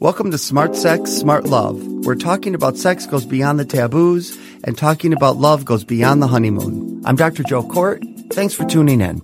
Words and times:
Welcome 0.01 0.31
to 0.31 0.37
Smart 0.39 0.77
Sex, 0.77 1.11
Smart 1.11 1.47
Love. 1.47 1.83
Where 2.05 2.15
talking 2.15 2.55
about 2.55 2.77
sex 2.77 3.07
goes 3.07 3.25
beyond 3.25 3.59
the 3.59 3.65
taboos 3.65 4.37
and 4.65 4.77
talking 4.77 5.15
about 5.15 5.39
love 5.39 5.65
goes 5.65 5.83
beyond 5.83 6.21
the 6.21 6.27
honeymoon. 6.27 7.01
I'm 7.07 7.17
Dr. 7.17 7.43
Joe 7.43 7.63
Kort. 7.63 8.03
Thanks 8.35 8.53
for 8.53 8.67
tuning 8.67 9.01
in. 9.01 9.23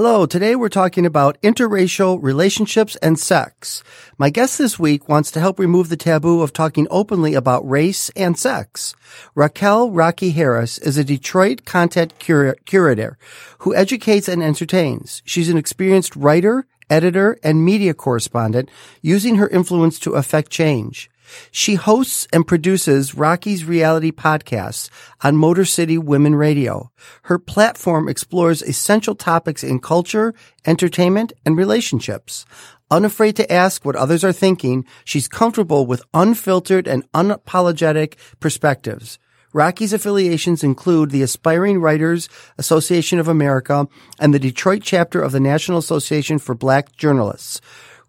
Hello, 0.00 0.26
today 0.26 0.54
we're 0.54 0.68
talking 0.68 1.04
about 1.04 1.42
interracial 1.42 2.20
relationships 2.22 2.94
and 3.02 3.18
sex. 3.18 3.82
My 4.16 4.30
guest 4.30 4.56
this 4.56 4.78
week 4.78 5.08
wants 5.08 5.32
to 5.32 5.40
help 5.40 5.58
remove 5.58 5.88
the 5.88 5.96
taboo 5.96 6.40
of 6.40 6.52
talking 6.52 6.86
openly 6.88 7.34
about 7.34 7.68
race 7.68 8.08
and 8.10 8.38
sex. 8.38 8.94
Raquel 9.34 9.90
Rocky 9.90 10.30
Harris 10.30 10.78
is 10.78 10.98
a 10.98 11.02
Detroit 11.02 11.64
content 11.64 12.14
cur- 12.20 12.54
curator 12.64 13.18
who 13.58 13.74
educates 13.74 14.28
and 14.28 14.40
entertains. 14.40 15.20
She's 15.24 15.48
an 15.48 15.58
experienced 15.58 16.14
writer, 16.14 16.68
editor, 16.88 17.36
and 17.42 17.64
media 17.64 17.92
correspondent 17.92 18.70
using 19.02 19.34
her 19.34 19.48
influence 19.48 19.98
to 19.98 20.12
affect 20.12 20.52
change. 20.52 21.10
She 21.50 21.74
hosts 21.74 22.26
and 22.32 22.46
produces 22.46 23.14
Rocky's 23.14 23.64
reality 23.64 24.12
podcasts 24.12 24.90
on 25.22 25.36
Motor 25.36 25.64
City 25.64 25.98
Women 25.98 26.34
Radio. 26.34 26.90
Her 27.22 27.38
platform 27.38 28.08
explores 28.08 28.62
essential 28.62 29.14
topics 29.14 29.64
in 29.64 29.80
culture, 29.80 30.34
entertainment, 30.66 31.32
and 31.44 31.56
relationships. 31.56 32.44
Unafraid 32.90 33.36
to 33.36 33.52
ask 33.52 33.84
what 33.84 33.96
others 33.96 34.24
are 34.24 34.32
thinking, 34.32 34.86
she's 35.04 35.28
comfortable 35.28 35.86
with 35.86 36.02
unfiltered 36.14 36.88
and 36.88 37.10
unapologetic 37.12 38.14
perspectives. 38.40 39.18
Rocky's 39.52 39.94
affiliations 39.94 40.62
include 40.62 41.10
the 41.10 41.22
Aspiring 41.22 41.80
Writers 41.80 42.28
Association 42.58 43.18
of 43.18 43.28
America 43.28 43.88
and 44.20 44.34
the 44.34 44.38
Detroit 44.38 44.82
chapter 44.82 45.22
of 45.22 45.32
the 45.32 45.40
National 45.40 45.78
Association 45.78 46.38
for 46.38 46.54
Black 46.54 46.94
Journalists. 46.96 47.60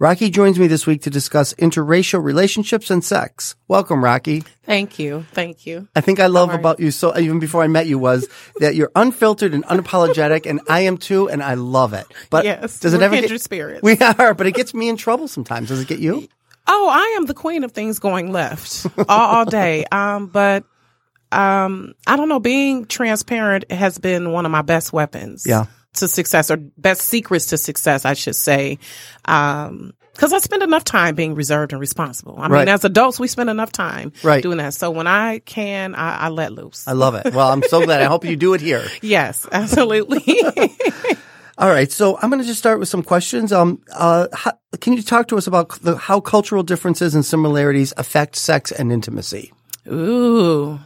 Rocky 0.02 0.30
joins 0.30 0.58
me 0.58 0.68
this 0.68 0.88
week 0.88 1.02
to 1.02 1.10
discuss 1.10 1.54
interracial 1.56 2.24
relationships 2.24 2.90
and 2.90 3.04
sex. 3.04 3.58
Welcome, 3.68 4.02
Rocky. 4.02 4.46
Thank 4.64 4.98
you. 4.98 5.26
Thank 5.34 5.66
you. 5.66 5.90
I 5.94 6.00
think 6.00 6.22
I 6.22 6.28
love 6.28 6.54
about 6.54 6.80
you 6.80 6.90
so 6.90 7.18
even 7.18 7.40
before 7.40 7.64
I 7.64 7.68
met 7.68 7.86
you 7.86 8.00
was 8.00 8.26
that 8.62 8.76
you're 8.76 8.92
unfiltered 8.96 9.54
and 9.54 9.66
unapologetic, 9.66 10.50
and 10.50 10.62
I 10.70 10.82
am 10.82 10.98
too, 10.98 11.30
and 11.30 11.44
I 11.44 11.56
love 11.56 11.92
it. 11.92 12.06
But 12.30 12.46
yes, 12.46 12.80
does 12.80 12.94
it 12.94 13.00
we're 13.00 13.04
ever 13.04 13.16
kindred 13.16 13.32
get 13.32 13.42
spirits. 13.42 13.84
We 13.84 13.98
are, 13.98 14.34
but 14.34 14.48
it 14.48 14.54
gets 14.54 14.74
me 14.74 14.88
in 14.88 14.96
trouble 14.96 15.28
sometimes. 15.28 15.68
Does 15.68 15.82
it 15.82 15.90
get 15.90 16.00
you? 16.00 16.30
Oh, 16.66 16.88
I 16.90 17.18
am 17.18 17.26
the 17.26 17.34
queen 17.34 17.66
of 17.66 17.74
things 17.74 18.00
going 18.00 18.32
left 18.32 18.86
all, 19.10 19.36
all 19.36 19.46
day. 19.46 19.84
Um, 19.92 20.28
but 20.28 20.64
um, 21.34 21.94
I 22.08 22.16
don't 22.16 22.30
know. 22.30 22.40
Being 22.40 22.86
transparent 22.86 23.70
has 23.70 23.98
been 23.98 24.32
one 24.32 24.46
of 24.46 24.52
my 24.54 24.62
best 24.62 24.94
weapons. 24.94 25.46
Yeah. 25.46 25.66
To 25.96 26.08
success 26.08 26.52
or 26.52 26.58
best 26.78 27.02
secrets 27.02 27.48
to 27.48 27.58
success, 27.58 28.06
I 28.06 28.14
should 28.14 28.36
say. 28.36 28.78
Um, 29.26 29.92
cause 30.18 30.32
I 30.32 30.38
spend 30.38 30.62
enough 30.62 30.84
time 30.84 31.16
being 31.16 31.34
reserved 31.34 31.72
and 31.74 31.80
responsible. 31.82 32.36
I 32.38 32.48
Right. 32.48 32.60
mean, 32.60 32.68
as 32.70 32.86
adults, 32.86 33.20
we 33.20 33.28
spend 33.28 33.50
enough 33.50 33.72
time 33.72 34.12
Right. 34.24 34.44
doing 34.44 34.58
that. 34.60 34.76
So 34.76 34.92
when 34.92 35.08
I 35.08 35.40
can, 35.40 35.96
I, 35.96 36.18
I 36.18 36.30
let 36.30 36.52
loose. 36.54 36.88
I 36.88 36.92
love 36.94 37.16
it. 37.16 37.34
Well, 37.34 37.50
I'm 37.52 37.64
so 37.64 37.84
glad. 37.84 38.02
I 38.02 38.06
hope 38.06 38.24
you 38.24 38.36
do 38.36 38.54
it 38.54 38.62
here. 38.62 38.86
yes, 39.02 39.48
absolutely. 39.52 40.24
All 41.58 41.70
right, 41.70 41.92
so 41.92 42.18
I'm 42.22 42.30
going 42.30 42.42
to 42.42 42.48
just 42.48 42.60
start 42.60 42.80
with 42.80 42.88
some 42.88 43.04
questions. 43.04 43.52
Um, 43.52 43.82
uh, 43.94 44.28
how, 44.32 44.54
can 44.80 44.94
you 44.94 45.02
talk 45.02 45.28
to 45.30 45.38
us 45.38 45.46
about 45.48 45.72
the, 45.82 45.98
how 45.98 46.22
cultural 46.22 46.64
differences 46.64 47.16
and 47.16 47.26
similarities 47.26 47.94
affect 47.98 48.38
sex 48.38 48.72
and 48.72 48.92
intimacy? 48.94 49.52
Ooh. 49.92 50.80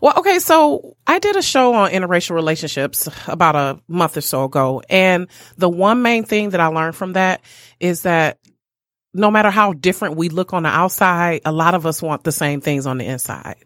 Well, 0.00 0.14
okay, 0.18 0.38
so 0.38 0.96
I 1.06 1.18
did 1.18 1.36
a 1.36 1.42
show 1.42 1.74
on 1.74 1.90
interracial 1.90 2.34
relationships 2.34 3.08
about 3.26 3.56
a 3.56 3.80
month 3.88 4.16
or 4.16 4.20
so 4.20 4.44
ago. 4.44 4.82
And 4.88 5.28
the 5.56 5.68
one 5.68 6.02
main 6.02 6.24
thing 6.24 6.50
that 6.50 6.60
I 6.60 6.66
learned 6.68 6.96
from 6.96 7.14
that 7.14 7.40
is 7.80 8.02
that 8.02 8.38
no 9.14 9.30
matter 9.30 9.50
how 9.50 9.72
different 9.72 10.16
we 10.16 10.28
look 10.28 10.52
on 10.52 10.62
the 10.62 10.68
outside, 10.68 11.40
a 11.44 11.52
lot 11.52 11.74
of 11.74 11.86
us 11.86 12.00
want 12.00 12.24
the 12.24 12.32
same 12.32 12.60
things 12.60 12.86
on 12.86 12.98
the 12.98 13.06
inside. 13.06 13.56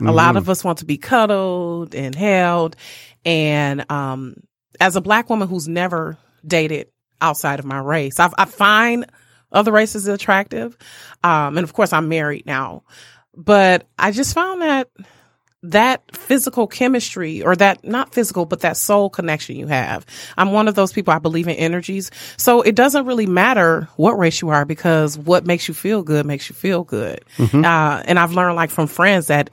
A 0.00 0.12
lot 0.12 0.36
of 0.36 0.50
us 0.50 0.62
want 0.64 0.78
to 0.78 0.84
be 0.84 0.98
cuddled 0.98 1.94
and 1.94 2.14
held. 2.14 2.76
And, 3.24 3.90
um, 3.90 4.36
as 4.80 4.96
a 4.96 5.00
black 5.00 5.30
woman 5.30 5.48
who's 5.48 5.68
never 5.68 6.18
dated 6.46 6.88
outside 7.20 7.58
of 7.58 7.64
my 7.64 7.78
race, 7.78 8.20
I, 8.20 8.28
I 8.36 8.44
find 8.44 9.06
other 9.52 9.72
races 9.72 10.06
attractive. 10.08 10.76
Um, 11.22 11.56
and 11.56 11.64
of 11.64 11.72
course 11.72 11.92
I'm 11.92 12.08
married 12.08 12.44
now, 12.44 12.82
but 13.34 13.86
I 13.98 14.10
just 14.10 14.34
found 14.34 14.62
that 14.62 14.88
that 15.64 16.02
physical 16.14 16.66
chemistry 16.66 17.42
or 17.42 17.56
that 17.56 17.84
not 17.84 18.12
physical, 18.14 18.44
but 18.44 18.60
that 18.60 18.76
soul 18.76 19.08
connection 19.08 19.56
you 19.56 19.66
have. 19.66 20.04
I'm 20.36 20.52
one 20.52 20.68
of 20.68 20.74
those 20.74 20.92
people. 20.92 21.12
I 21.14 21.18
believe 21.18 21.48
in 21.48 21.56
energies. 21.56 22.10
So 22.36 22.60
it 22.60 22.74
doesn't 22.74 23.06
really 23.06 23.26
matter 23.26 23.88
what 23.96 24.18
race 24.18 24.42
you 24.42 24.50
are 24.50 24.64
because 24.64 25.16
what 25.18 25.46
makes 25.46 25.66
you 25.66 25.74
feel 25.74 26.02
good 26.02 26.26
makes 26.26 26.48
you 26.48 26.54
feel 26.54 26.84
good. 26.84 27.24
Uh, 27.64 28.02
and 28.04 28.18
I've 28.18 28.32
learned 28.32 28.56
like 28.56 28.70
from 28.70 28.86
friends 28.86 29.28
that 29.28 29.50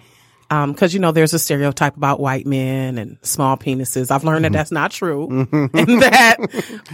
um, 0.50 0.74
cause 0.74 0.94
you 0.94 1.00
know, 1.00 1.14
there's 1.14 1.34
a 1.34 1.40
stereotype 1.40 1.96
about 1.96 2.20
white 2.20 2.46
men 2.46 2.98
and 2.98 3.18
small 3.22 3.56
penises. 3.56 4.12
I've 4.12 4.26
learned 4.26 4.44
that 4.44 4.52
that's 4.52 4.70
not 4.72 4.92
true. 4.92 5.30
and 5.54 6.02
that 6.02 6.36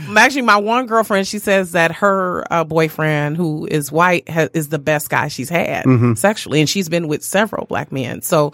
actually 0.15 0.43
my 0.43 0.57
one 0.57 0.85
girlfriend, 0.85 1.27
she 1.27 1.39
says 1.39 1.71
that 1.71 1.91
her 1.93 2.45
uh, 2.53 2.63
boyfriend 2.65 3.35
who 3.35 3.65
is 3.65 3.91
white 3.91 4.29
ha- 4.29 4.49
is 4.53 4.69
the 4.69 4.77
best 4.77 5.09
guy 5.09 5.27
she's 5.27 5.49
had 5.49 5.85
sexually. 6.19 6.59
And 6.59 6.69
she's 6.69 6.87
been 6.87 7.07
with 7.07 7.23
several 7.23 7.65
black 7.65 7.91
men. 7.91 8.21
So 8.21 8.53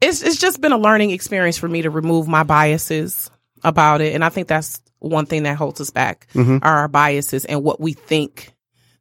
it's, 0.00 0.22
it's 0.22 0.38
just 0.38 0.60
been 0.60 0.72
a 0.72 0.78
learning 0.78 1.10
experience 1.10 1.58
for 1.58 1.68
me 1.68 1.82
to 1.82 1.90
remove 1.90 2.28
my 2.28 2.42
biases 2.42 3.30
about 3.62 4.00
it. 4.00 4.14
And 4.14 4.24
I 4.24 4.28
think 4.28 4.48
that's 4.48 4.80
one 4.98 5.26
thing 5.26 5.44
that 5.44 5.56
holds 5.56 5.80
us 5.80 5.90
back 5.90 6.26
mm-hmm. 6.34 6.58
are 6.62 6.78
our 6.78 6.88
biases 6.88 7.44
and 7.44 7.62
what 7.62 7.80
we 7.80 7.92
think 7.92 8.54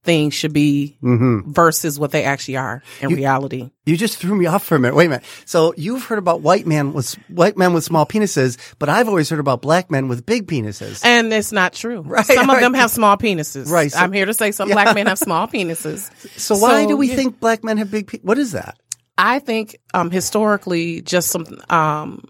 things 0.03 0.33
should 0.33 0.53
be 0.53 0.97
mm-hmm. 1.03 1.51
versus 1.51 1.99
what 1.99 2.11
they 2.11 2.23
actually 2.23 2.55
are 2.55 2.81
in 3.01 3.09
reality. 3.09 3.69
You 3.85 3.97
just 3.97 4.17
threw 4.17 4.33
me 4.33 4.45
off 4.45 4.63
for 4.63 4.75
a 4.75 4.79
minute. 4.79 4.95
Wait 4.95 5.07
a 5.07 5.09
minute. 5.09 5.25
So 5.45 5.73
you've 5.75 6.03
heard 6.05 6.19
about 6.19 6.41
white 6.41 6.65
men 6.65 6.93
with 6.93 7.13
white 7.27 7.57
men 7.57 7.73
with 7.73 7.83
small 7.83 8.05
penises, 8.05 8.57
but 8.79 8.87
I've 8.87 9.09
always 9.09 9.29
heard 9.29 9.39
about 9.39 9.61
black 9.61 9.91
men 9.91 10.07
with 10.07 10.25
big 10.25 10.47
penises. 10.47 11.03
And 11.03 11.33
it's 11.33 11.51
not 11.51 11.73
true. 11.73 12.01
Right, 12.01 12.25
some 12.25 12.49
of 12.49 12.55
right. 12.55 12.61
them 12.61 12.73
have 12.73 12.91
small 12.91 13.17
penises. 13.17 13.69
Right, 13.69 13.91
so- 13.91 13.99
I'm 13.99 14.13
here 14.13 14.25
to 14.25 14.33
say 14.33 14.51
some 14.51 14.69
black 14.69 14.95
men 14.95 15.07
have 15.07 15.19
small 15.19 15.47
penises. 15.47 16.09
so 16.39 16.57
why 16.57 16.85
do 16.85 16.95
we 16.95 17.09
yeah. 17.09 17.15
think 17.15 17.39
black 17.39 17.63
men 17.63 17.77
have 17.77 17.91
big? 17.91 18.07
Pe- 18.07 18.19
what 18.19 18.37
is 18.37 18.53
that? 18.53 18.77
I 19.19 19.39
think 19.39 19.77
um, 19.93 20.11
historically, 20.11 21.01
just 21.01 21.29
some 21.29 21.45
um, 21.69 22.23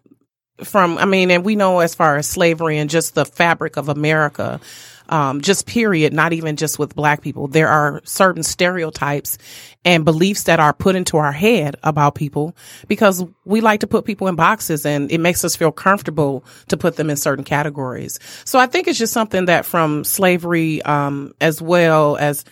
from 0.63 0.97
I 0.97 1.05
mean, 1.05 1.29
and 1.29 1.45
we 1.45 1.55
know 1.55 1.79
as 1.79 1.93
far 1.93 2.17
as 2.17 2.27
slavery 2.27 2.79
and 2.79 2.89
just 2.89 3.13
the 3.13 3.25
fabric 3.25 3.77
of 3.77 3.89
America, 3.89 4.59
um, 5.07 5.41
just 5.41 5.67
period, 5.67 6.13
not 6.13 6.33
even 6.33 6.55
just 6.55 6.79
with 6.79 6.95
black 6.95 7.21
people. 7.21 7.47
There 7.47 7.67
are 7.67 8.01
certain 8.05 8.41
stereotypes 8.41 9.37
and 9.85 10.03
beliefs 10.03 10.43
that 10.43 10.59
are 10.59 10.73
put 10.73 10.95
into 10.95 11.17
our 11.17 11.31
head 11.31 11.75
about 11.83 12.15
people 12.15 12.55
because 12.87 13.23
we 13.45 13.61
like 13.61 13.81
to 13.81 13.87
put 13.87 14.05
people 14.05 14.27
in 14.27 14.35
boxes 14.35 14.83
and 14.83 15.11
it 15.11 15.19
makes 15.19 15.45
us 15.45 15.55
feel 15.55 15.71
comfortable 15.71 16.43
to 16.69 16.75
put 16.75 16.95
them 16.95 17.11
in 17.11 17.17
certain 17.17 17.45
categories. 17.45 18.19
So 18.45 18.57
I 18.57 18.65
think 18.65 18.87
it's 18.87 18.99
just 18.99 19.13
something 19.13 19.45
that 19.45 19.63
from 19.63 20.03
slavery, 20.03 20.81
um, 20.81 21.33
as 21.39 21.61
well 21.61 22.17
as 22.17 22.45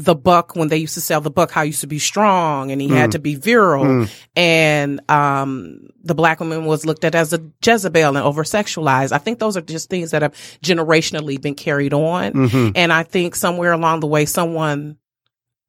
the 0.00 0.14
buck 0.14 0.54
when 0.54 0.68
they 0.68 0.76
used 0.76 0.94
to 0.94 1.00
sell 1.00 1.20
the 1.20 1.30
buck 1.30 1.50
how 1.50 1.62
he 1.62 1.68
used 1.70 1.80
to 1.80 1.88
be 1.88 1.98
strong 1.98 2.70
and 2.70 2.80
he 2.80 2.86
had 2.88 3.10
to 3.12 3.18
be 3.18 3.34
virile 3.34 4.08
and 4.36 5.00
um 5.10 5.88
the 6.04 6.14
black 6.14 6.38
woman 6.38 6.64
was 6.66 6.86
looked 6.86 7.04
at 7.04 7.16
as 7.16 7.32
a 7.32 7.40
Jezebel 7.64 8.16
and 8.16 8.24
over 8.24 8.44
sexualized. 8.44 9.10
I 9.12 9.18
think 9.18 9.40
those 9.40 9.56
are 9.56 9.60
just 9.60 9.90
things 9.90 10.12
that 10.12 10.22
have 10.22 10.34
generationally 10.62 11.40
been 11.40 11.54
carried 11.56 11.92
on. 11.92 12.32
And 12.76 12.92
I 12.92 13.02
think 13.02 13.34
somewhere 13.34 13.72
along 13.72 14.00
the 14.00 14.06
way 14.06 14.24
someone 14.24 14.98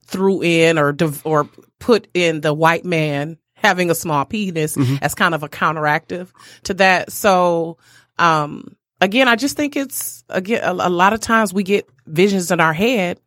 threw 0.06 0.41
in 0.44 0.78
or 0.78 0.91
div- 0.94 1.25
or 1.25 1.50
put 1.79 2.08
in 2.14 2.41
the 2.41 2.53
white 2.53 2.85
man 2.85 3.37
having 3.55 3.90
a 3.90 3.96
small 3.96 4.25
penis 4.25 4.78
as 5.02 5.16
kind 5.16 5.34
of 5.35 5.43
a 5.43 5.49
counteractive 5.49 6.29
to 6.64 6.73
that. 6.75 7.11
So 7.11 7.78
um 8.17 8.75
again, 9.01 9.28
I 9.28 9.35
just 9.35 9.55
think 9.57 9.75
it's 9.75 10.23
again 10.29 10.61
a, 10.63 10.72
a 10.72 10.90
lot 10.90 11.13
of 11.13 11.19
times 11.19 11.53
we 11.53 11.63
get 11.63 11.87
visions 12.05 12.51
in 12.51 12.59
our 12.59 12.73
head 12.73 13.19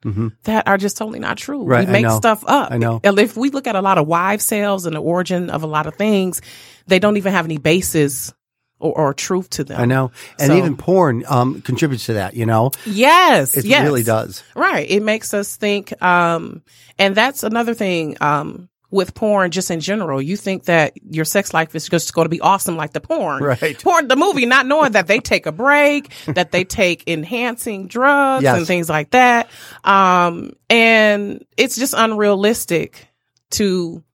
that 0.45 0.67
are 0.67 0.77
just 0.77 0.97
totally 0.97 1.21
not 1.21 1.37
true. 1.37 1.61
Mm-hmm. 1.61 1.69
Right, 1.71 1.87
we 1.87 1.93
make 1.93 2.11
stuff 2.11 2.45
up. 2.47 2.73
I 2.73 2.79
know. 2.79 3.01
And 3.05 3.19
if 3.19 3.37
we 3.37 3.51
look 3.51 3.67
at 3.67 3.77
a 3.77 3.81
lot 3.81 3.99
of 3.99 4.07
wives' 4.07 4.45
sales 4.45 4.87
and 4.87 4.97
the 4.97 5.01
origin 5.03 5.51
of 5.51 5.63
a 5.63 5.67
lot 5.67 5.87
of 5.87 5.95
things, 5.95 6.41
they 6.87 6.99
don't 6.99 7.17
even 7.17 7.33
have 7.33 7.45
any 7.45 7.59
basis 7.59 8.33
or, 8.81 8.93
or 8.99 9.15
truth 9.15 9.51
to 9.51 9.63
them. 9.65 9.81
I 9.81 9.85
know, 9.85 10.11
and 10.41 10.49
So- 10.49 10.57
even 10.57 10.77
porn 10.77 11.23
um, 11.29 11.63
contributes 11.63 12.07
to 12.07 12.15
that. 12.15 12.35
You 12.35 12.47
know, 12.47 12.73
Yes, 12.85 13.57
it 13.57 13.65
yes. 13.65 13.85
really 13.85 14.03
does. 14.03 14.43
Right. 14.57 14.91
It 14.91 15.03
makes 15.05 15.33
us 15.35 15.55
think, 15.57 15.93
um, 16.03 16.63
and 16.99 17.15
that's 17.15 17.45
another 17.45 17.75
thing, 17.75 18.17
um, 18.21 18.69
with 18.93 19.15
porn 19.15 19.51
just 19.51 19.71
in 19.73 19.81
general. 19.81 20.23
You 20.23 20.37
think 20.37 20.67
that 20.67 20.93
your 21.11 21.25
sex 21.25 21.53
life 21.53 21.75
is 21.75 21.89
just 21.89 22.13
going 22.15 22.27
to 22.27 22.29
be 22.29 22.41
awesome 22.41 22.77
like 22.77 22.93
the 22.93 23.01
porn. 23.01 23.43
Right. 23.43 23.83
Porn, 23.83 24.07
the 24.07 24.15
movie, 24.17 24.47
not 24.47 24.67
knowing 24.67 24.93
that 24.93 25.09
they 25.09 25.19
take 25.19 25.47
a 25.47 25.53
break, 25.53 26.13
that 26.27 26.53
they 26.53 26.63
take 26.63 27.09
enhancing 27.09 27.89
drugs 27.89 28.45
Yes. 28.45 28.59
and 28.59 28.67
things 28.67 28.89
like 28.89 29.11
that. 29.11 29.49
Um, 29.83 30.53
and 30.71 31.45
it's 31.57 31.77
just 31.77 31.95
unrealistic 31.97 33.09
to 33.53 34.05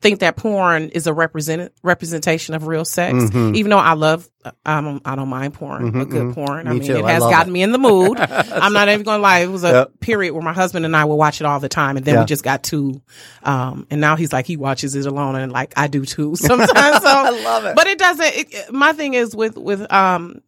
think 0.00 0.20
that 0.20 0.36
porn 0.36 0.90
is 0.90 1.06
a 1.08 1.12
represent 1.12 1.72
representation 1.82 2.54
of 2.54 2.66
real 2.68 2.84
sex. 2.84 3.14
Mhm. 3.16 3.56
Even 3.56 3.70
though 3.70 3.78
I 3.78 3.94
love, 3.94 4.28
I 4.64 4.80
don't, 4.80 5.02
I 5.04 5.16
don't 5.16 5.28
mind 5.28 5.54
porn, 5.54 5.90
Mhm, 5.92 6.02
a 6.02 6.04
good 6.04 6.34
porn. 6.34 6.68
I 6.68 6.72
mean, 6.72 6.82
too. 6.84 6.96
it 6.98 7.04
has 7.04 7.22
gotten 7.24 7.48
it. 7.50 7.52
me 7.52 7.62
in 7.62 7.72
the 7.72 7.78
mood. 7.78 8.16
I'm 8.20 8.72
not 8.72 8.88
even 8.88 9.02
going 9.02 9.18
to 9.18 9.22
lie. 9.22 9.40
It 9.40 9.48
was 9.50 9.64
a 9.64 9.72
Yep. 9.72 10.00
period 10.00 10.34
where 10.34 10.42
my 10.42 10.52
husband 10.52 10.84
and 10.84 10.96
I 10.96 11.04
would 11.04 11.16
watch 11.16 11.40
it 11.40 11.44
all 11.46 11.58
the 11.58 11.68
time, 11.68 11.96
and 11.96 12.06
then 12.06 12.14
Yeah. 12.14 12.20
we 12.20 12.26
just 12.26 12.44
got 12.44 12.62
too. 12.62 13.02
Um, 13.42 13.86
and 13.90 14.00
now 14.00 14.14
he's 14.14 14.32
like 14.32 14.46
he 14.46 14.56
watches 14.56 14.94
it 14.94 15.04
alone, 15.06 15.34
and 15.34 15.50
like 15.50 15.72
I 15.76 15.88
do 15.88 16.04
too 16.04 16.36
sometimes. 16.36 16.70
So 16.70 16.78
I 17.08 17.30
love 17.30 17.64
it. 17.64 17.74
but 17.74 17.86
it 17.88 17.98
doesn't. 17.98 18.24
It, 18.36 18.72
my 18.72 18.92
thing 18.92 19.14
is 19.14 19.34
with 19.34 19.56
with 19.58 19.92
um 19.92 20.42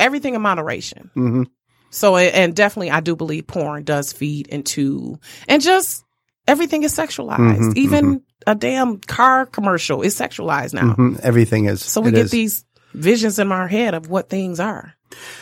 everything 0.00 0.34
in 0.34 0.40
moderation. 0.40 1.10
hmm 1.12 1.42
So 1.90 2.16
and 2.16 2.56
definitely, 2.56 2.90
I 2.92 3.00
do 3.00 3.14
believe 3.14 3.46
porn 3.46 3.84
does 3.84 4.14
feed 4.14 4.46
into 4.46 5.18
and 5.48 5.60
just 5.62 6.02
everything 6.48 6.82
is 6.82 6.94
sexualized. 6.96 7.58
Mhm, 7.72 7.76
Even 7.76 8.22
a 8.46 8.54
damn 8.54 8.98
car 8.98 9.46
commercial 9.46 10.02
is 10.02 10.14
sexualized 10.14 10.74
now. 10.74 10.94
hmm 10.94 11.16
Everything 11.22 11.66
is. 11.66 11.84
So 11.84 12.00
we 12.00 12.08
it 12.08 12.14
get 12.14 12.24
is. 12.26 12.30
these 12.30 12.64
visions 12.94 13.38
in 13.38 13.52
our 13.52 13.68
head 13.68 13.94
of 13.94 14.08
what 14.08 14.28
things 14.28 14.60
are. 14.60 14.94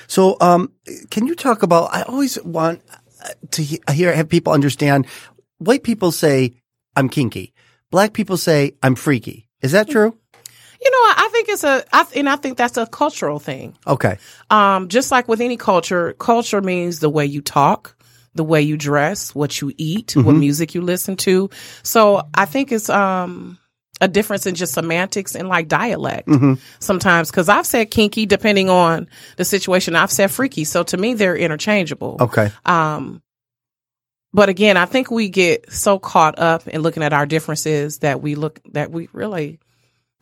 So, 0.06 0.37
um, 0.41 0.73
can 1.11 1.27
you 1.27 1.35
talk 1.35 1.62
about? 1.62 1.95
I 1.95 2.03
always 2.03 2.41
want 2.43 2.83
to 3.53 3.62
he- 3.62 3.83
hear 3.93 4.15
have 4.15 4.29
people 4.29 4.53
understand. 4.53 5.06
White 5.59 5.83
people 5.83 6.12
say 6.12 6.55
I'm 6.97 7.09
kinky. 7.09 7.53
Black 7.91 8.12
people 8.12 8.37
say 8.37 8.75
I'm 8.83 8.95
freaky. 8.95 9.49
Is 9.62 9.73
that 9.73 9.89
true? 9.89 10.19
You 10.81 10.91
know, 10.91 10.99
I, 10.99 11.15
I 11.17 11.29
think 11.33 11.49
it's 11.49 11.65
a, 11.65 11.85
I, 11.93 12.05
and 12.17 12.29
I 12.29 12.37
think 12.37 12.59
that's 12.59 12.77
a 12.77 12.87
cultural 12.87 13.39
thing. 13.39 13.75
Okay. 13.87 14.19
Um, 14.50 14.89
just 14.89 15.11
like 15.11 15.29
with 15.29 15.41
any 15.41 15.57
culture, 15.57 16.12
culture 16.15 16.61
means 16.61 17.00
the 17.00 17.09
way 17.09 17.25
you 17.25 17.41
talk, 17.41 17.94
the 18.35 18.45
way 18.45 18.63
you 18.63 18.77
dress, 18.77 19.35
what 19.35 19.61
you 19.61 19.73
eat, 19.77 20.17
what 20.17 20.35
Mhm. 20.35 20.41
music 20.41 20.75
you 20.75 20.81
listen 20.83 21.17
to. 21.19 21.51
So 21.83 22.27
I 22.35 22.45
think 22.47 22.73
it's 22.73 22.89
um 22.91 23.59
a 24.01 24.09
difference 24.09 24.45
in 24.47 24.57
just 24.57 24.75
semantics 24.75 25.37
and 25.37 25.49
like 25.49 25.69
dialect 25.69 26.29
hmm 26.29 26.55
sometimes. 26.81 27.31
Cause 27.31 27.49
I've 27.49 27.67
said 27.67 27.91
kinky 27.91 28.27
depending 28.27 28.69
on 28.69 29.07
the 29.37 29.45
situation. 29.45 29.95
I've 29.95 30.11
said 30.11 30.31
freaky. 30.33 30.65
So 30.65 30.83
to 30.83 30.97
me, 30.97 31.15
they're 31.15 31.37
interchangeable. 31.37 32.17
Okay. 32.21 32.51
Um, 32.67 33.23
but 34.33 34.49
again, 34.49 34.77
I 34.77 34.87
think 34.87 35.13
we 35.13 35.29
get 35.29 35.73
so 35.73 36.01
caught 36.01 36.39
up 36.41 36.67
in 36.67 36.83
looking 36.83 37.05
at 37.05 37.13
our 37.13 37.25
differences 37.25 37.99
that 37.99 38.21
we 38.21 38.35
look 38.35 38.61
that 38.73 38.91
we 38.91 39.09
really 39.13 39.61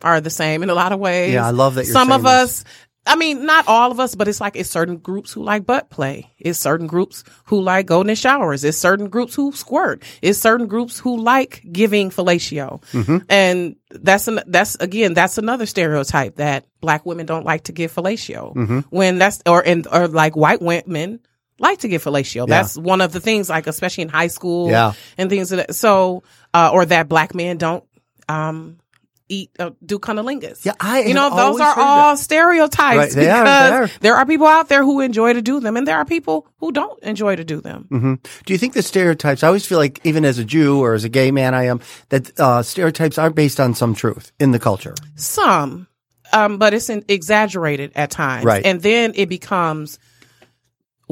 are 0.03 0.21
the 0.21 0.29
same 0.29 0.61
in 0.61 0.69
a 0.69 0.75
lot 0.75 0.91
of 0.91 0.99
ways. 0.99 1.33
Yeah, 1.33 1.47
I 1.47 1.51
love 1.51 1.75
that. 1.75 1.85
You're 1.85 1.93
Some 1.93 2.11
of 2.11 2.25
us, 2.27 2.63
I 3.05 3.17
mean, 3.17 3.45
not 3.45 3.67
all 3.67 3.91
of 3.91 3.99
us, 3.99 4.15
but 4.15 4.29
it's 4.29 4.39
like 4.39 4.55
it's 4.55 4.69
certain 4.69 4.95
groups 4.97 5.33
who 5.33 5.43
like 5.43 5.65
butt 5.65 5.89
play. 5.89 6.31
It's 6.39 6.57
certain 6.57 6.87
groups 6.87 7.25
who 7.45 7.59
like 7.61 7.87
golden 7.87 8.11
in 8.11 8.15
showers. 8.15 8.63
It's 8.63 8.77
certain 8.77 9.09
groups 9.09 9.35
who 9.35 9.51
squirt. 9.51 10.03
It's 10.21 10.39
certain 10.39 10.67
groups 10.67 10.99
who 10.99 11.19
like 11.19 11.61
giving 11.69 12.11
fellatio. 12.11 12.81
Mhm. 12.93 13.25
And 13.29 13.75
that's 13.91 14.29
an, 14.29 14.39
that's 14.47 14.75
again, 14.75 15.13
that's 15.13 15.37
another 15.37 15.65
stereotype 15.65 16.37
that 16.37 16.65
black 16.79 17.05
women 17.05 17.25
don't 17.25 17.45
like 17.45 17.63
to 17.65 17.73
give 17.73 17.93
fellatio 17.93 18.55
Mhm. 18.55 18.85
when 18.89 19.17
that's, 19.17 19.41
or, 19.45 19.61
and, 19.65 19.85
or 19.91 20.07
like 20.07 20.37
white 20.37 20.61
women 20.61 21.19
like 21.59 21.79
to 21.79 21.89
give 21.89 22.03
fellatio. 22.03 22.47
Yeah. 22.47 22.61
That's 22.61 22.77
one 22.77 23.01
of 23.01 23.11
the 23.11 23.19
things, 23.19 23.49
like, 23.49 23.67
especially 23.67 24.03
in 24.03 24.09
high 24.09 24.27
school 24.27 24.69
Yeah. 24.69 24.93
and 25.17 25.29
things 25.29 25.51
of 25.51 25.57
that. 25.57 25.75
So, 25.75 26.23
uh, 26.53 26.69
or 26.73 26.85
that 26.85 27.09
black 27.09 27.35
men 27.35 27.57
don't, 27.57 27.83
um, 28.29 28.77
eat, 29.33 29.49
uh, 29.59 29.71
do 29.85 29.99
cunnilingus. 29.99 30.65
Yeah. 30.65 30.73
I. 30.79 31.01
You 31.03 31.13
know, 31.13 31.29
those 31.35 31.59
are 31.59 31.75
all 31.77 32.17
stereotypes 32.17 32.97
Right, 32.97 33.11
they 33.11 33.29
are, 33.29 33.43
because 33.43 33.69
they 33.69 33.95
are. 33.95 33.99
there 34.01 34.15
are 34.15 34.25
people 34.25 34.47
out 34.47 34.69
there 34.69 34.83
who 34.83 34.99
enjoy 35.01 35.33
to 35.33 35.41
do 35.41 35.59
them 35.59 35.77
and 35.77 35.87
there 35.87 35.97
are 35.97 36.05
people 36.05 36.47
who 36.57 36.71
don't 36.71 37.01
enjoy 37.03 37.35
to 37.35 37.43
do 37.43 37.61
them. 37.61 37.85
hmm 37.89 38.13
Do 38.45 38.53
you 38.53 38.57
think 38.57 38.73
the 38.73 38.81
stereotypes? 38.81 39.43
I 39.43 39.47
always 39.47 39.65
feel 39.65 39.77
like, 39.79 39.99
even 40.03 40.25
as 40.25 40.37
a 40.39 40.45
Jew 40.45 40.79
or 40.83 40.93
as 40.93 41.03
a 41.03 41.09
gay 41.09 41.31
man, 41.31 41.53
I 41.53 41.65
am 41.65 41.81
that 42.09 42.39
uh, 42.39 42.63
stereotypes 42.63 43.17
are 43.17 43.29
based 43.29 43.59
on 43.59 43.73
some 43.73 43.93
truth 43.95 44.31
in 44.39 44.51
the 44.51 44.59
culture. 44.59 44.95
Some, 45.15 45.87
um, 46.31 46.57
but 46.57 46.73
it's 46.73 46.89
in, 46.89 47.03
exaggerated 47.07 47.91
at 47.95 48.11
times. 48.11 48.45
Right. 48.45 48.65
And 48.65 48.81
then 48.81 49.13
it 49.15 49.29
becomes 49.29 49.99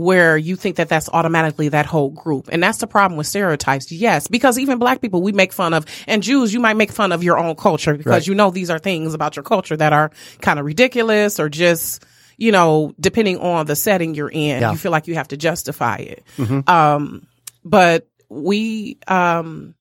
where 0.01 0.35
you 0.37 0.55
think 0.55 0.75
that 0.77 0.89
that's 0.89 1.07
automatically 1.09 1.69
that 1.69 1.85
whole 1.85 2.09
group. 2.09 2.49
And 2.51 2.61
that's 2.61 2.79
the 2.79 2.87
problem 2.87 3.17
with 3.17 3.27
stereotypes. 3.27 3.91
Yes, 3.91 4.27
because 4.27 4.57
even 4.59 4.79
black 4.79 5.01
people 5.01 5.21
we 5.21 5.31
make 5.31 5.53
fun 5.53 5.73
of 5.73 5.85
and 6.07 6.23
Jews, 6.23 6.53
you 6.53 6.59
might 6.59 6.75
make 6.77 6.91
fun 6.91 7.11
of 7.11 7.23
your 7.23 7.37
own 7.37 7.55
culture 7.55 7.93
because 7.95 8.11
Right. 8.11 8.27
you 8.27 8.35
know 8.35 8.49
these 8.51 8.69
are 8.69 8.79
things 8.79 9.13
about 9.13 9.35
your 9.35 9.43
culture 9.43 9.77
that 9.77 9.93
are 9.93 10.11
kind 10.41 10.59
of 10.59 10.65
ridiculous 10.65 11.39
or 11.39 11.49
just, 11.49 12.03
you 12.37 12.51
know, 12.51 12.93
depending 12.99 13.37
on 13.39 13.65
the 13.67 13.75
setting 13.75 14.15
you're 14.15 14.29
in, 14.31 14.61
Yeah. 14.61 14.71
you 14.71 14.77
feel 14.77 14.91
like 14.91 15.07
you 15.07 15.15
have 15.15 15.27
to 15.29 15.37
justify 15.37 15.97
it. 15.97 16.23
Mhm. 16.37 16.67
Um, 16.67 17.27
but 17.63 18.07
we, 18.29 18.97
um, 19.07 19.75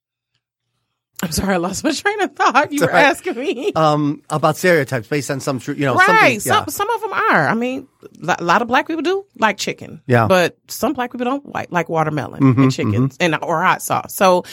I'm 1.22 1.32
sorry, 1.32 1.54
I 1.54 1.56
lost 1.58 1.84
my 1.84 1.92
train 1.92 2.20
of 2.22 2.34
thought. 2.34 2.72
You 2.72 2.80
were 2.80 2.86
right. 2.86 3.04
asking 3.04 3.34
me. 3.36 3.72
Um, 3.74 4.22
about 4.30 4.56
stereotypes 4.56 5.06
based 5.06 5.30
on 5.30 5.40
some 5.40 5.58
truth. 5.60 5.78
You 5.78 5.84
know, 5.86 5.94
right. 5.94 6.06
something- 6.40 6.52
yeah. 6.52 6.64
Some 6.64 6.68
some 6.68 6.90
of 6.90 7.00
them 7.02 7.12
are. 7.12 7.46
I 7.48 7.54
mean, 7.54 7.88
a 8.26 8.42
lot 8.42 8.62
of 8.62 8.68
black 8.68 8.86
people 8.86 9.02
do 9.02 9.24
like 9.38 9.58
chicken. 9.58 10.00
Yeah. 10.06 10.26
But 10.28 10.56
some 10.68 10.94
black 10.94 11.12
people 11.12 11.26
don't 11.26 11.46
like 11.54 11.70
like 11.70 11.88
watermelon 11.90 12.40
Mhm, 12.42 12.62
and 12.62 12.72
chickens 12.72 13.16
and 13.20 13.36
or 13.42 13.60
hot 13.62 13.82
sauce. 13.82 14.14
So, 14.14 14.44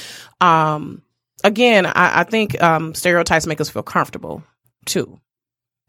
um, 0.42 1.02
again, 1.44 1.86
I, 1.86 2.22
I 2.22 2.24
think 2.26 2.62
um 2.62 2.94
stereotypes 2.94 3.48
make 3.48 3.62
us 3.62 3.70
feel 3.70 3.84
comfortable 3.84 4.44
too, 4.86 5.20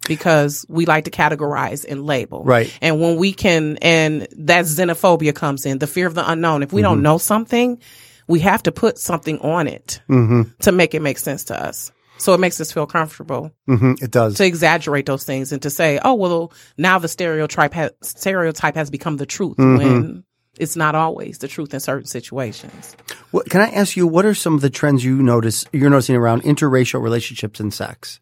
because 0.06 0.64
we 0.68 0.86
like 0.86 1.04
to 1.06 1.10
categorize 1.10 1.84
and 1.88 2.04
label. 2.06 2.44
Right. 2.44 2.72
And 2.80 3.00
when 3.00 3.16
we 3.16 3.32
can, 3.32 3.78
and 3.82 4.28
that 4.38 4.64
xenophobia 4.66 5.34
comes 5.34 5.66
in, 5.66 5.78
the 5.78 5.86
fear 5.86 6.06
of 6.06 6.14
the 6.14 6.28
unknown. 6.30 6.62
If 6.62 6.72
we 6.72 6.82
Mm-hmm. 6.82 6.90
don't 6.90 7.02
know 7.02 7.18
something, 7.18 7.80
we 8.28 8.40
have 8.40 8.62
to 8.62 8.72
put 8.72 8.98
something 8.98 9.38
on 9.40 9.66
it 9.66 10.00
hmm 10.06 10.42
to 10.60 10.70
make 10.72 10.94
it 10.94 11.02
make 11.02 11.18
sense 11.18 11.44
to 11.44 11.60
us. 11.68 11.90
So 12.20 12.34
it 12.34 12.40
makes 12.40 12.60
us 12.60 12.72
feel 12.72 12.86
comfortable 12.86 13.52
hmm 13.66 13.94
It 14.02 14.10
does. 14.10 14.34
to 14.36 14.44
exaggerate 14.44 15.06
those 15.06 15.24
things 15.24 15.52
and 15.52 15.62
to 15.62 15.70
say, 15.70 15.98
oh, 16.04 16.14
well, 16.14 16.52
now 16.76 16.98
the 16.98 17.08
stereotype 17.08 17.72
has, 17.74 17.90
stereotype 18.02 18.74
has 18.74 18.90
become 18.90 19.16
the 19.16 19.26
truth 19.26 19.56
Mhm. 19.56 19.76
when 19.78 20.24
it's 20.58 20.74
not 20.76 20.94
always 20.96 21.38
the 21.38 21.46
truth 21.46 21.72
in 21.72 21.78
certain 21.80 22.06
situations. 22.06 22.96
What, 23.30 23.48
can 23.48 23.60
I 23.60 23.68
ask 23.70 23.96
you, 23.96 24.06
what 24.08 24.24
are 24.26 24.34
some 24.34 24.54
of 24.54 24.60
the 24.60 24.70
trends 24.70 25.04
you 25.04 25.22
notice 25.22 25.64
you're 25.72 25.90
noticing 25.90 26.16
around 26.16 26.42
interracial 26.42 27.00
relationships 27.00 27.60
and 27.60 27.72
sex? 27.72 28.18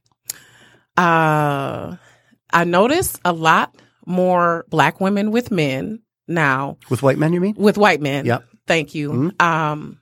Uh, 0.99 1.97
I 2.53 2.65
notice 2.65 3.19
a 3.25 3.33
lot 3.33 3.75
more 4.07 4.67
black 4.69 5.01
women 5.01 5.31
with 5.31 5.51
men 5.51 6.01
now 6.29 6.77
With 6.91 7.03
white 7.03 7.19
men, 7.19 7.33
you 7.33 7.41
mean? 7.41 7.55
with 7.57 7.79
white 7.79 8.01
men. 8.01 8.27
Yep. 8.27 8.45
Thank 8.67 8.95
you. 8.95 9.11
Mhm. 9.11 9.43
Um, 9.43 10.01